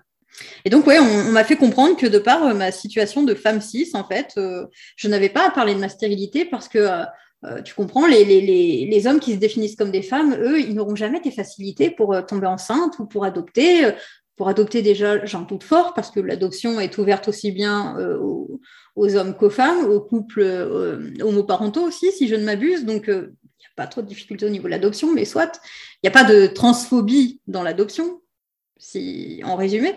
[0.64, 3.60] Et donc, ouais, on, m'a fait comprendre que de par euh, ma situation de femme
[3.60, 4.64] cis, en fait, euh,
[4.96, 8.86] je n'avais pas à parler de ma stérilité parce que, euh, tu comprends, les, les,
[8.86, 12.14] les, hommes qui se définissent comme des femmes, eux, ils n'auront jamais des facilités pour
[12.26, 13.90] tomber enceinte ou pour adopter.
[14.36, 18.60] Pour adopter, déjà, j'en doute fort parce que l'adoption est ouverte aussi bien aux,
[18.94, 20.42] aux, hommes qu'aux femmes, aux couples
[21.22, 22.84] homoparentaux aussi, si je ne m'abuse.
[22.84, 23.10] Donc,
[23.80, 25.58] pas trop de difficultés au niveau de l'adoption, mais soit.
[26.02, 28.20] Il n'y a pas de transphobie dans l'adoption,
[28.76, 29.94] si en résumé.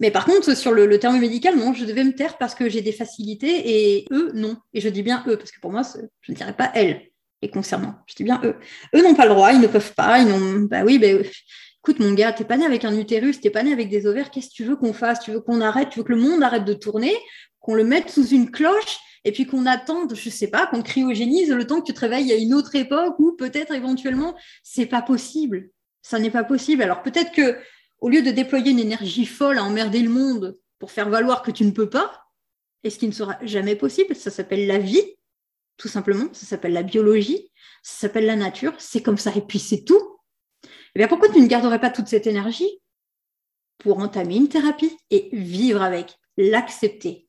[0.00, 2.80] Mais par contre, sur le, terme médical, non, je devais me taire parce que j'ai
[2.80, 4.56] des facilités et eux, non.
[4.72, 5.82] Et je dis bien eux, parce que pour moi,
[6.22, 7.02] je ne dirais pas elles
[7.42, 7.96] et concernant.
[8.06, 8.54] Je dis bien eux.
[8.96, 10.60] Eux n'ont pas le droit, ils ne peuvent pas, ils n'ont.
[10.60, 13.74] Bah oui, bah, écoute, mon gars, t'es pas né avec un utérus, t'es pas né
[13.74, 15.20] avec des ovaires, qu'est-ce que tu veux qu'on fasse?
[15.20, 15.90] Tu veux qu'on arrête?
[15.90, 17.14] Tu veux que le monde arrête de tourner?
[17.60, 18.96] Qu'on le mette sous une cloche?
[19.24, 22.32] Et puis qu'on attende, je sais pas, qu'on cryogénise le temps que tu te réveilles
[22.32, 25.70] à une autre époque où peut-être éventuellement c'est pas possible.
[26.02, 26.82] Ça n'est pas possible.
[26.82, 27.58] Alors peut-être que
[28.00, 31.52] au lieu de déployer une énergie folle à emmerder le monde pour faire valoir que
[31.52, 32.24] tu ne peux pas,
[32.82, 35.16] et ce qui ne sera jamais possible, ça s'appelle la vie,
[35.76, 39.60] tout simplement, ça s'appelle la biologie, ça s'appelle la nature, c'est comme ça, et puis
[39.60, 40.18] c'est tout.
[40.64, 42.80] Eh bien, pourquoi tu ne garderais pas toute cette énergie?
[43.78, 47.28] Pour entamer une thérapie et vivre avec, l'accepter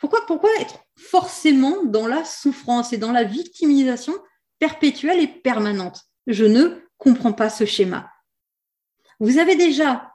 [0.00, 4.14] pourquoi, être forcément dans la souffrance et dans la victimisation
[4.58, 6.02] perpétuelle et permanente?
[6.26, 8.10] Je ne comprends pas ce schéma.
[9.20, 10.10] Vous avez déjà,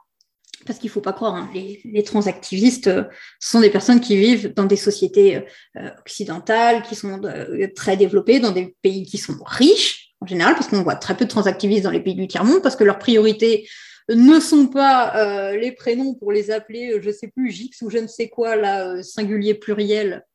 [0.66, 3.04] parce qu'il ne faut pas croire, hein, les, transactivistes euh,
[3.38, 5.44] sont des personnes qui vivent dans des sociétés
[5.76, 10.54] euh, occidentales, qui sont euh, très développées, dans des pays qui sont riches en général,
[10.54, 12.98] parce qu'on voit très peu de transactivistes dans les pays du tiers-monde, parce que leur
[12.98, 13.66] priorité,
[14.14, 17.70] ne sont pas euh, les prénoms pour les appeler, euh, je ne sais plus, Gix
[17.82, 20.26] ou je ne sais quoi, là, euh, singulier pluriel.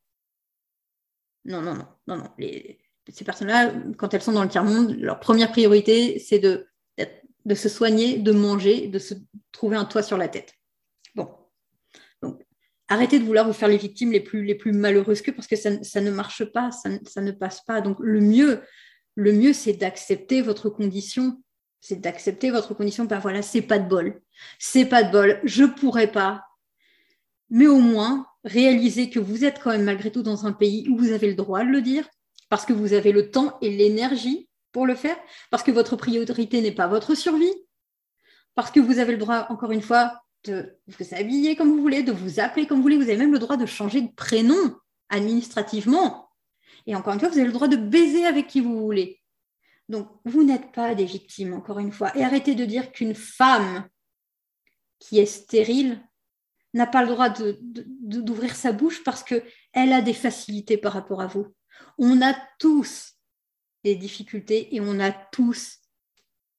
[1.44, 2.30] Non, non, non, non, non.
[2.38, 6.66] ces personnes-là, quand elles sont dans le tiers-monde, leur première priorité, c'est de,
[7.54, 9.14] se soigner, de manger, de se
[9.52, 10.52] trouver un toit sur la tête.
[11.14, 11.28] Bon.
[12.88, 15.56] arrêtez de vouloir vous faire les victimes les plus, les plus malheureuses que parce que
[15.56, 17.80] ça, ne marche pas, ça, ça, ne passe pas.
[17.80, 18.62] Donc le mieux,
[19.14, 21.40] le mieux, c'est d'accepter votre condition.
[21.80, 23.04] C'est d'accepter votre condition.
[23.04, 24.20] Ben voilà, c'est pas de bol.
[24.58, 25.40] C'est pas de bol.
[25.44, 26.44] Je pourrais pas.
[27.50, 30.96] Mais au moins, réaliser que vous êtes quand même malgré tout dans un pays où
[30.96, 32.08] vous avez le droit de le dire,
[32.48, 35.16] parce que vous avez le temps et l'énergie pour le faire,
[35.50, 37.54] parce que votre priorité n'est pas votre survie,
[38.54, 42.02] parce que vous avez le droit, encore une fois, de vous habiller comme vous voulez,
[42.02, 42.96] de vous appeler comme vous voulez.
[42.96, 44.76] Vous avez même le droit de changer de prénom
[45.08, 46.30] administrativement.
[46.86, 49.20] Et encore une fois, vous avez le droit de baiser avec qui vous voulez.
[49.88, 52.16] Donc, vous n'êtes pas des victimes, encore une fois.
[52.16, 53.88] Et arrêtez de dire qu'une femme
[54.98, 56.02] qui est stérile
[56.74, 61.26] n'a pas le droit d'ouvrir sa bouche parce qu'elle a des facilités par rapport à
[61.26, 61.54] vous.
[61.98, 63.14] On a tous
[63.84, 65.78] des difficultés et on a tous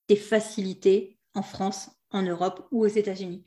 [0.08, 3.44] des facilités en France, en Europe ou aux États-Unis.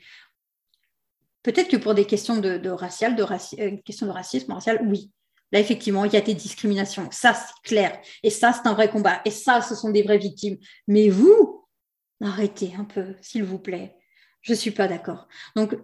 [1.42, 5.10] Peut-être que pour des questions de, racial, de euh, questions de racisme racial, oui.
[5.52, 7.08] Là, effectivement, il y a des discriminations.
[7.10, 7.98] Ça, c'est clair.
[8.22, 9.20] Et ça, c'est un vrai combat.
[9.24, 10.58] Et ça, ce sont des vraies victimes.
[10.86, 11.66] Mais vous,
[12.22, 13.96] arrêtez un peu, s'il vous plaît.
[14.42, 15.28] Je ne suis pas d'accord.
[15.56, 15.74] Donc,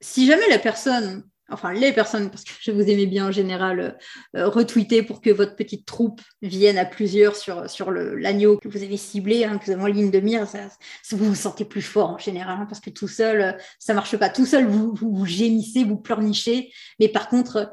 [0.00, 3.80] si jamais la personne enfin les personnes, parce que je vous aimais bien en général,
[3.80, 3.90] euh,
[4.36, 8.82] euh, retweeter pour que votre petite troupe vienne à plusieurs sur, sur l'agneau que vous
[8.82, 10.68] avez ciblé, hein, que vous avez en ligne de mire, ça,
[11.12, 14.16] vous vous sentez plus fort en général, hein, parce que tout seul, euh, ça marche
[14.16, 14.30] pas.
[14.30, 17.72] Tout seul, vous, vous gémissez, vous pleurnichez, mais par contre,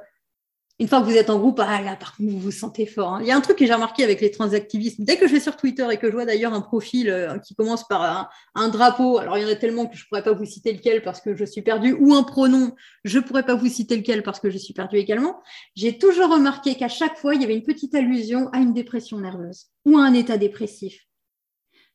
[0.82, 3.14] une fois que vous êtes en groupe, ah là, par contre, vous vous sentez fort.
[3.14, 3.20] Hein.
[3.22, 5.00] Il y a un truc que j'ai remarqué avec les transactivistes.
[5.00, 7.54] Dès que je vais sur Twitter et que je vois d'ailleurs un profil euh, qui
[7.54, 10.34] commence par un, drapeau, alors il y en a tellement que je ne pourrais pas
[10.34, 13.54] vous citer lequel parce que je suis perdu, ou un pronom, je ne pourrais pas
[13.54, 15.40] vous citer lequel parce que je suis perdu également.
[15.76, 19.20] J'ai toujours remarqué qu'à chaque fois, il y avait une petite allusion à une dépression
[19.20, 21.06] nerveuse ou à un état dépressif.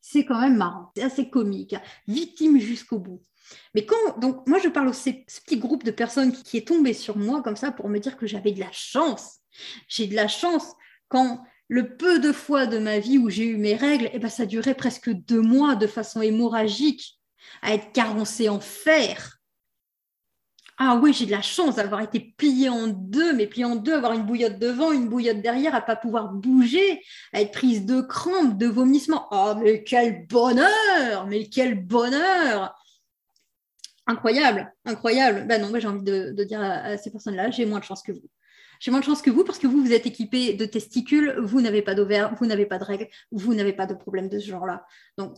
[0.01, 1.75] C'est quand même marrant, c'est assez comique,
[2.07, 3.21] victime jusqu'au bout.
[3.75, 6.93] Mais quand, donc, moi, je parle de ce petit groupe de personnes qui, est tombé
[6.93, 9.39] sur moi comme ça pour me dire que j'avais de la chance.
[9.89, 10.75] J'ai de la chance
[11.09, 14.29] quand le peu de fois de ma vie où j'ai eu mes règles, eh ben,
[14.29, 17.19] ça durait presque deux mois de façon hémorragique
[17.63, 19.37] à être carencée en fer.
[20.79, 23.95] Ah oui, j'ai de la chance d'avoir été pliée en deux, mais pliée en deux,
[23.95, 28.03] avoir une bouillotte devant, une bouillotte derrière, à pas pouvoir bouger, à être prise de
[28.03, 29.27] crampes, de vomissements.
[29.31, 32.75] Oh, mais quel bonheur Mais quel bonheur
[34.07, 35.47] incroyable, incroyable.
[35.47, 38.29] Ben non, j'ai envie de, dire à, ces personnes-là, j'ai moins de chance que vous.
[38.81, 41.61] J'ai moins de chance que vous parce que vous, vous êtes équipé de testicules, vous
[41.61, 44.47] n'avez pas d'ovaires, vous n'avez pas de règles, vous n'avez pas de problème de ce
[44.49, 44.87] genre-là.
[45.17, 45.35] Donc,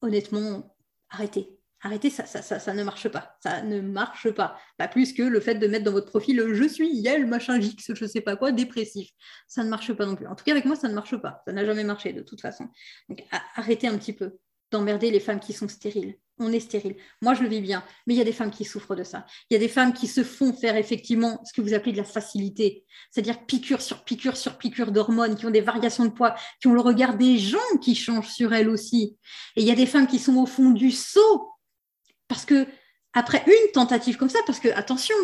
[0.00, 0.76] honnêtement,
[1.10, 1.58] arrêtez.
[1.84, 3.36] Arrêtez, ça, ça, ça, ne marche pas.
[3.42, 4.56] Ça ne marche pas.
[4.78, 7.92] Pas plus que le fait de mettre dans votre profil je suis Yel, machin X,
[7.92, 9.10] je sais pas quoi, dépressif.
[9.48, 10.28] Ça ne marche pas non plus.
[10.28, 11.42] En tout cas, avec moi, ça ne marche pas.
[11.44, 12.68] Ça n'a jamais marché de toute façon.
[13.08, 13.24] Donc,
[13.56, 14.38] arrêtez un petit peu
[14.70, 16.16] d'emmerder les femmes qui sont stériles.
[16.44, 16.96] On est stérile.
[17.20, 19.24] Moi, je le vis bien, mais il y a des femmes qui souffrent de ça.
[19.48, 21.98] Il y a des femmes qui se font faire effectivement ce que vous appelez de
[21.98, 26.34] la facilité, c'est-à-dire piqûre sur piqûre sur piqûre d'hormones, qui ont des variations de poids,
[26.60, 29.16] qui ont le regard des gens qui changent sur elles aussi.
[29.54, 31.48] Et il y a des femmes qui sont au fond du seau,
[32.26, 32.66] parce que
[33.12, 35.14] après une tentative comme ça, parce que attention,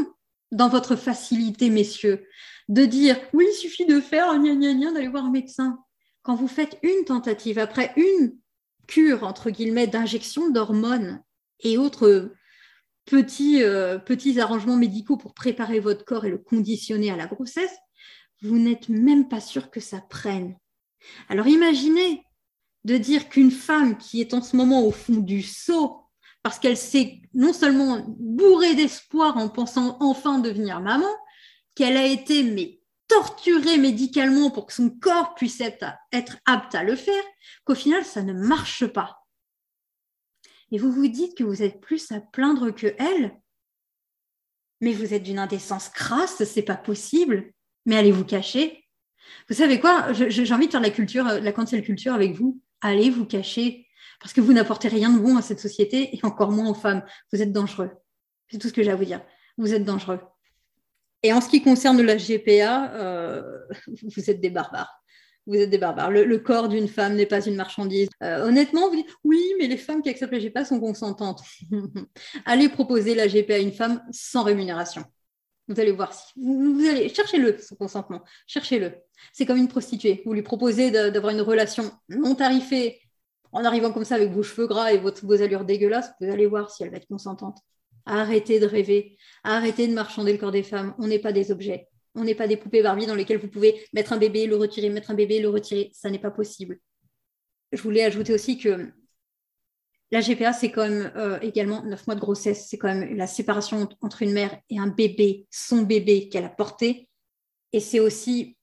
[0.52, 2.26] dans votre facilité, messieurs,
[2.68, 5.78] de dire oui, il suffit de faire d'aller voir un médecin.
[6.22, 8.36] Quand vous faites une tentative, après une
[8.88, 11.22] cure, entre guillemets, d'injection d'hormones
[11.60, 12.32] et autres
[13.04, 17.76] petits, euh, petits arrangements médicaux pour préparer votre corps et le conditionner à la grossesse,
[18.42, 20.56] vous n'êtes même pas sûr que ça prenne.
[21.28, 22.22] Alors imaginez
[22.84, 26.00] de dire qu'une femme qui est en ce moment au fond du seau,
[26.42, 31.10] parce qu'elle s'est non seulement bourrée d'espoir en pensant enfin devenir maman,
[31.74, 32.77] qu'elle a été mais
[33.08, 35.86] torturer médicalement pour que son corps puisse être,
[36.46, 37.24] apte à le faire,
[37.64, 39.26] qu'au final, ça ne marche pas.
[40.70, 43.40] Et vous vous dites que vous êtes plus à plaindre que elle
[44.80, 47.52] Mais vous êtes d'une indécence crasse, c'est pas possible.
[47.86, 48.84] Mais allez vous cacher?
[49.48, 50.12] Vous savez quoi?
[50.12, 52.60] J'ai envie de faire la culture, la cancel culture avec vous.
[52.82, 53.86] Allez vous cacher?
[54.20, 57.02] Parce que vous n'apportez rien de bon à cette société et encore moins aux femmes.
[57.32, 57.90] Vous êtes dangereux.
[58.50, 59.22] C'est tout ce que j'ai à vous dire.
[59.56, 60.20] Vous êtes dangereux.
[61.22, 63.42] Et en ce qui concerne la GPA, euh,
[64.16, 65.02] vous êtes des barbares.
[65.46, 66.10] Vous êtes des barbares.
[66.10, 68.08] Le, corps d'une femme n'est pas une marchandise.
[68.22, 71.42] Euh, honnêtement, vous dites oui, mais les femmes qui acceptent la GPA sont consentantes.
[72.44, 75.04] allez proposer la GPA à une femme sans rémunération.
[75.66, 76.32] Vous allez voir si.
[76.36, 78.22] Vous, allez cherchez-le, son consentement.
[78.46, 78.92] Cherchez-le.
[79.32, 80.22] C'est comme une prostituée.
[80.24, 83.00] Vous lui proposez d'avoir une relation non tarifée
[83.52, 86.10] en arrivant comme ça avec vos cheveux gras et votre, vos allures dégueulasses.
[86.20, 87.58] Vous allez voir si elle va être consentante.
[88.10, 90.94] Arrêtez de rêver, arrêtez de marchander le corps des femmes.
[90.98, 91.88] On n'est pas des objets.
[92.14, 94.88] On n'est pas des poupées Barbie dans lesquelles vous pouvez mettre un bébé, le retirer,
[94.88, 95.90] mettre un bébé, le retirer.
[95.92, 96.80] Ça n'est pas possible.
[97.70, 98.90] Je voulais ajouter aussi que
[100.10, 103.26] la GPA, c'est quand même euh, également neuf mois de grossesse, c'est quand même la
[103.26, 107.10] séparation entre une mère et un bébé, son bébé qu'elle a porté.
[107.74, 108.56] Et c'est aussi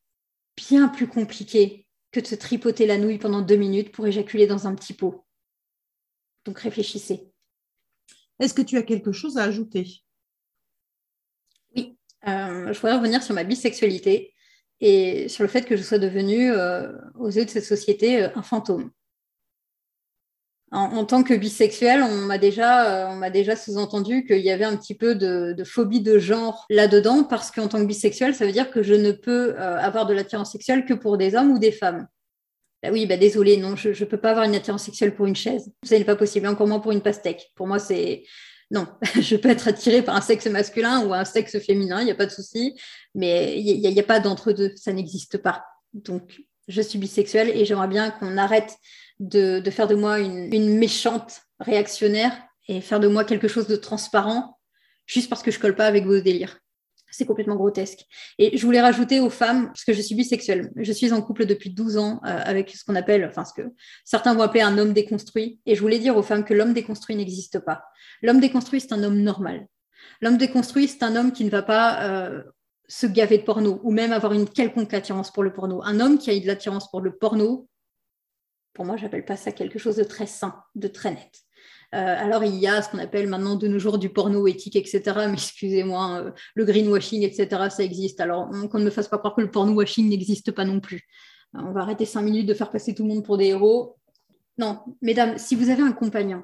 [0.58, 4.66] bien plus compliqué que de se tripoter la nouille pendant deux minutes pour éjaculer dans
[4.66, 5.24] un petit pot.
[6.46, 7.32] Donc réfléchissez.
[8.40, 10.04] Est-ce que tu as quelque chose à ajouter?
[11.76, 14.34] Oui, euh, je voudrais revenir sur ma bisexualité
[14.82, 18.42] et sur le fait que je sois devenue, euh, aux yeux de cette société, un
[18.42, 18.92] fantôme.
[20.72, 25.16] En, tant que bisexuel, on m'a déjà, euh, sous-entendu qu'il y avait un petit peu
[25.16, 28.94] de, phobie de genre là-dedans, parce qu'en tant que bisexuel, ça veut dire que je
[28.94, 32.08] ne peux euh, avoir de l'attirance sexuelle que pour des hommes ou des femmes.
[32.86, 35.36] Bah oui, bah désolé, non, je ne peux pas avoir une attirance sexuelle pour une
[35.36, 35.72] chaise.
[35.84, 37.52] Ce n'est pas possible, encore moins pour une pastèque.
[37.56, 38.24] Pour moi, c'est.
[38.70, 38.88] Non,
[39.20, 42.16] je peux être attirée par un sexe masculin ou un sexe féminin, il n'y a
[42.16, 42.80] pas de souci,
[43.16, 45.66] mais il n'y a, pas d'entre-deux, ça n'existe pas.
[45.94, 48.76] Donc, je suis bisexuelle et j'aimerais bien qu'on arrête
[49.20, 52.34] de, faire de moi une, méchante réactionnaire
[52.68, 54.60] et faire de moi quelque chose de transparent
[55.08, 56.60] juste parce que je colle pas avec vos délires.
[57.18, 58.02] C'est complètement grotesque.
[58.38, 61.46] Et je voulais rajouter aux femmes, parce que je suis bisexuelle, je suis en couple
[61.46, 63.70] depuis 12 ans euh, avec ce qu'on appelle, enfin ce que
[64.04, 65.62] certains vont appeler un homme déconstruit.
[65.66, 67.84] Et je voulais dire aux femmes que l'homme déconstruit n'existe pas.
[68.22, 69.66] L'homme déconstruit, c'est un homme normal.
[70.20, 72.44] L'homme déconstruit, c'est un homme qui ne va pas euh,
[72.90, 75.82] se gaver de porno ou même avoir une quelconque attirance pour le porno.
[75.84, 77.70] Un homme qui a eu de l'attirance pour le porno,
[78.74, 81.32] pour moi, j'appelle pas ça quelque chose de très sain, de très net.
[81.94, 84.76] Euh, alors, il y a ce qu'on appelle maintenant de nos jours du porno éthique,
[84.76, 85.02] etc.
[85.28, 88.20] Mais excusez-moi, euh, le greenwashing, etc., ça existe.
[88.20, 91.04] Alors, qu'on ne me fasse pas croire que le porno washing n'existe pas non plus.
[91.56, 93.98] Euh, on va arrêter cinq minutes de faire passer tout le monde pour des héros.
[94.58, 96.44] Non, mesdames, si vous avez un compagnon,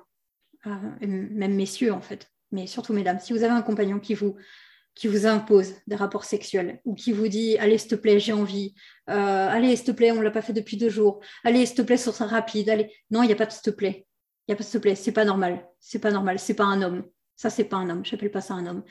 [1.00, 4.36] même messieurs en fait, mais surtout mesdames, si vous avez un compagnon qui vous
[4.94, 8.34] qui vous impose des rapports sexuels ou qui vous dit allez s'il te plaît j'ai
[8.34, 8.76] envie
[9.08, 11.96] allez s'il te plaît on l'a pas fait depuis deux jours allez s'il te plaît
[11.96, 14.06] sur ça rapide allez non il n'y a pas de s'il te plaît
[14.48, 15.68] il y a pas s'il te plaît c'est pas normal.
[15.80, 17.04] C'est pas normal c'est pas un homme.
[17.36, 18.06] Ça c'est pas un homme.
[18.06, 18.84] J'appelle pas ça un homme.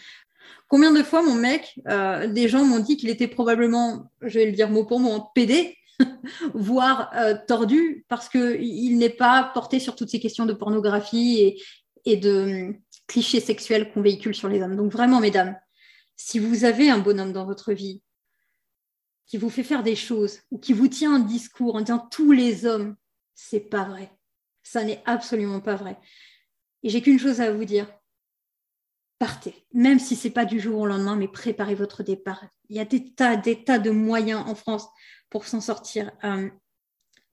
[0.69, 4.47] Combien de fois mon mec euh, des gens m'ont dit qu'il était probablement je vais
[4.47, 5.77] le dire mot pour mot pédé
[6.55, 11.41] voire euh, tordu parce que il n'est pas porté sur toutes ces questions de pornographie
[11.41, 11.63] et,
[12.05, 12.77] et de hum,
[13.07, 14.77] clichés sexuels qu'on véhicule sur les hommes.
[14.77, 15.57] Donc vraiment mesdames
[16.23, 18.03] si vous avez un bonhomme dans votre vie
[19.27, 22.33] qui vous fait faire des choses ou qui vous tient un discours en disant tous
[22.33, 22.95] les hommes,
[23.35, 24.13] c'est pas vrai.
[24.71, 25.97] Ça n'est absolument pas vrai.
[26.85, 27.93] Et j'ai qu'une chose à vous dire.
[29.19, 32.45] Partez, même si c'est pas du jour au lendemain, mais préparez votre départ.
[32.69, 34.87] Il y a des tas, des tas de moyens en France
[35.29, 36.13] pour s'en sortir.
[36.23, 36.49] Euh,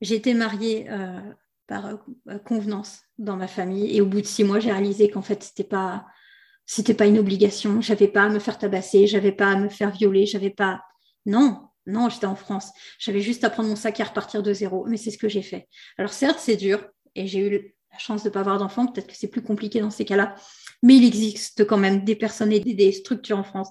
[0.01, 1.21] j'ai été mariée euh,
[1.67, 5.21] par euh, convenance dans ma famille et au bout de six mois, j'ai réalisé qu'en
[5.21, 6.07] fait, c'était pas,
[6.97, 7.81] pas une obligation.
[7.81, 10.81] J'avais pas à me faire tabasser, j'avais pas à me faire violer, j'avais pas.
[11.27, 12.71] Non, non, j'étais en France.
[12.97, 14.85] J'avais juste à prendre mon sac et à repartir de zéro.
[14.87, 15.67] Mais c'est ce que j'ai fait.
[15.99, 16.83] Alors certes, c'est dur
[17.17, 17.49] et j'ai eu
[17.91, 18.87] la chance de ne pas avoir d'enfant.
[18.87, 20.35] Peut-être que c'est plus compliqué dans ces cas-là.
[20.83, 23.69] Mais il existe quand même des personnes et des structures en France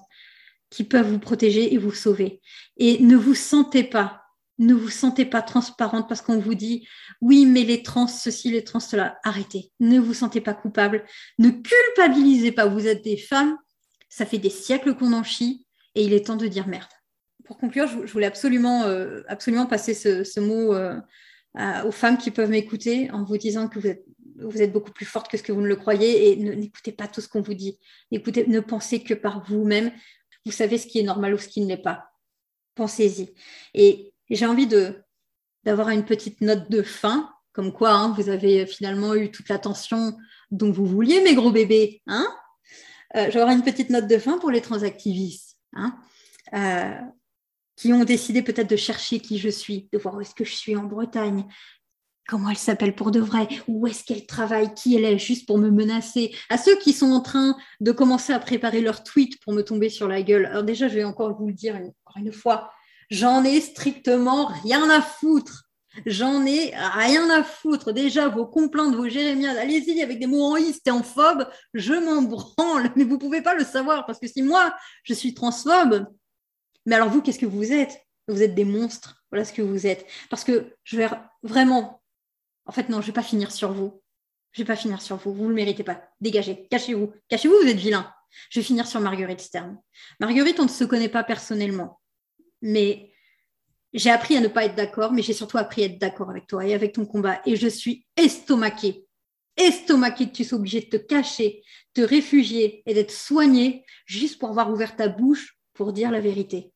[0.69, 2.41] qui peuvent vous protéger et vous sauver.
[2.75, 4.23] Et ne vous sentez pas
[4.59, 6.87] ne vous sentez pas transparente parce qu'on vous dit
[7.21, 9.19] oui, mais les trans, ceci, les trans, cela.
[9.23, 9.71] Arrêtez.
[9.79, 11.05] Ne vous sentez pas coupable.
[11.37, 12.65] Ne culpabilisez pas.
[12.65, 13.55] Vous êtes des femmes.
[14.09, 16.89] Ça fait des siècles qu'on en chie et il est temps de dire merde.
[17.45, 20.99] Pour conclure, je voulais absolument, euh, absolument passer ce, mot euh,
[21.85, 25.37] aux femmes qui peuvent m'écouter en vous disant que vous êtes, beaucoup plus forte que
[25.37, 27.79] ce que vous ne le croyez et n'écoutez pas tout ce qu'on vous dit.
[28.11, 29.91] Écoutez, ne pensez que par vous-même.
[30.45, 32.11] Vous savez ce qui est normal ou ce qui ne l'est pas.
[32.75, 33.33] Pensez-y.
[33.73, 34.67] Et j'ai envie
[35.63, 40.15] d'avoir une petite note de fin, comme quoi hein, vous avez finalement eu toute l'attention
[40.51, 42.01] dont vous vouliez, mes gros bébés.
[42.05, 42.27] Hein
[43.15, 45.97] euh, J'aurai une petite note de fin pour les transactivistes hein
[46.53, 46.95] euh,
[47.77, 50.53] qui ont décidé peut-être de chercher qui je suis, de voir où est-ce que je
[50.53, 51.45] suis en Bretagne,
[52.27, 55.57] comment elle s'appelle pour de vrai, où est-ce qu'elle travaille, qui elle est, juste pour
[55.57, 59.53] me menacer, à ceux qui sont en train de commencer à préparer leur tweet pour
[59.53, 60.47] me tomber sur la gueule.
[60.47, 62.71] Alors déjà, je vais encore vous le dire encore une fois,
[63.09, 65.63] J'en ai strictement rien à foutre.
[66.05, 67.93] J'en ai rien à foutre.
[67.93, 72.21] Déjà, vos complaintes, vos jérémiades, allez-y avec des mots en et en phobe, je m'en
[72.21, 72.91] branle.
[72.95, 76.05] Mais vous ne pouvez pas le savoir parce que si moi, je suis transphobe,
[76.87, 78.01] mais alors vous, qu'est-ce que vous êtes?
[78.27, 79.23] Vous êtes des monstres.
[79.29, 80.07] Voilà ce que vous êtes.
[80.31, 81.07] Parce que je vais
[81.43, 82.01] vraiment.
[82.65, 84.01] En fait, non, je ne vais pas finir sur vous.
[84.51, 85.33] Je ne vais pas finir sur vous.
[85.33, 86.01] Vous ne le méritez pas.
[86.19, 86.67] Dégagez.
[86.69, 87.13] Cachez-vous.
[87.29, 88.11] Cachez-vous, vous êtes vilain.
[88.49, 89.77] Je vais finir sur Marguerite Stern.
[90.19, 91.99] Marguerite, on ne se connaît pas personnellement
[92.61, 93.11] mais
[93.93, 96.47] j'ai appris à ne pas être d'accord, mais j'ai surtout appris à être d'accord avec
[96.47, 97.41] toi et avec ton combat.
[97.45, 99.05] Et je suis estomaquée,
[99.55, 101.63] estomaquée que tu sois obligé de te cacher,
[101.93, 106.71] te réfugier et d'être soignée juste pour avoir ouvert ta bouche pour dire la vérité.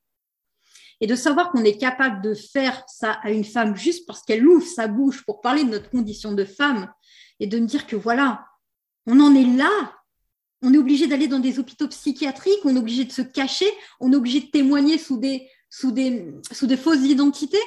[1.01, 4.47] Et de savoir qu'on est capable de faire ça à une femme juste parce qu'elle
[4.47, 6.93] ouvre sa bouche pour parler de notre condition de femme
[7.39, 8.45] et de me dire que voilà,
[9.07, 9.93] on en est là.
[10.61, 13.65] On est obligé d'aller dans des hôpitaux psychiatriques, on est obligé de se cacher,
[13.99, 17.57] on est obligé de témoigner sous des, sous des, sous des fausses identités.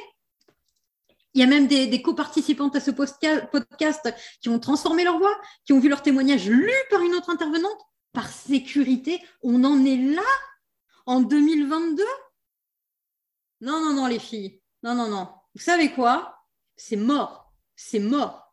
[1.34, 5.36] Il y a même des, des coparticipantes à ce podcast qui ont transformé leur voix,
[5.64, 7.80] qui ont vu leur témoignage lu par une autre intervenante.
[8.12, 10.22] Par sécurité, on en est là
[11.06, 12.04] en 2022
[13.64, 14.60] Non, non, non, les filles.
[14.82, 15.26] Non, non, non.
[15.54, 16.34] Vous savez quoi?
[16.76, 17.54] C'est mort.
[17.76, 18.52] C'est mort.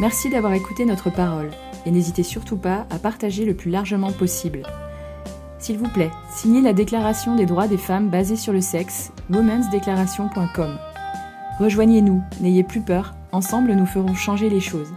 [0.00, 1.52] Merci d'avoir écouté notre parole
[1.86, 4.64] et n'hésitez surtout pas à partager le plus largement possible.
[5.60, 10.76] S'il vous plaît, signez la Déclaration des droits des femmes basée sur le sexe, womensdeclaration.com.
[11.60, 14.92] Rejoignez-nous, n'ayez plus peur, ensemble nous ferons changer les choses.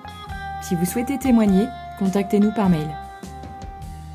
[0.64, 1.68] Si vous souhaitez témoigner,
[1.99, 2.89] contactez-nous par mail.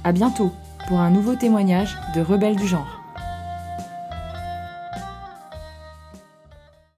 [0.02, 0.50] À bientôt
[0.88, 3.01] pour un nouveau témoignage de Rebelles du genre.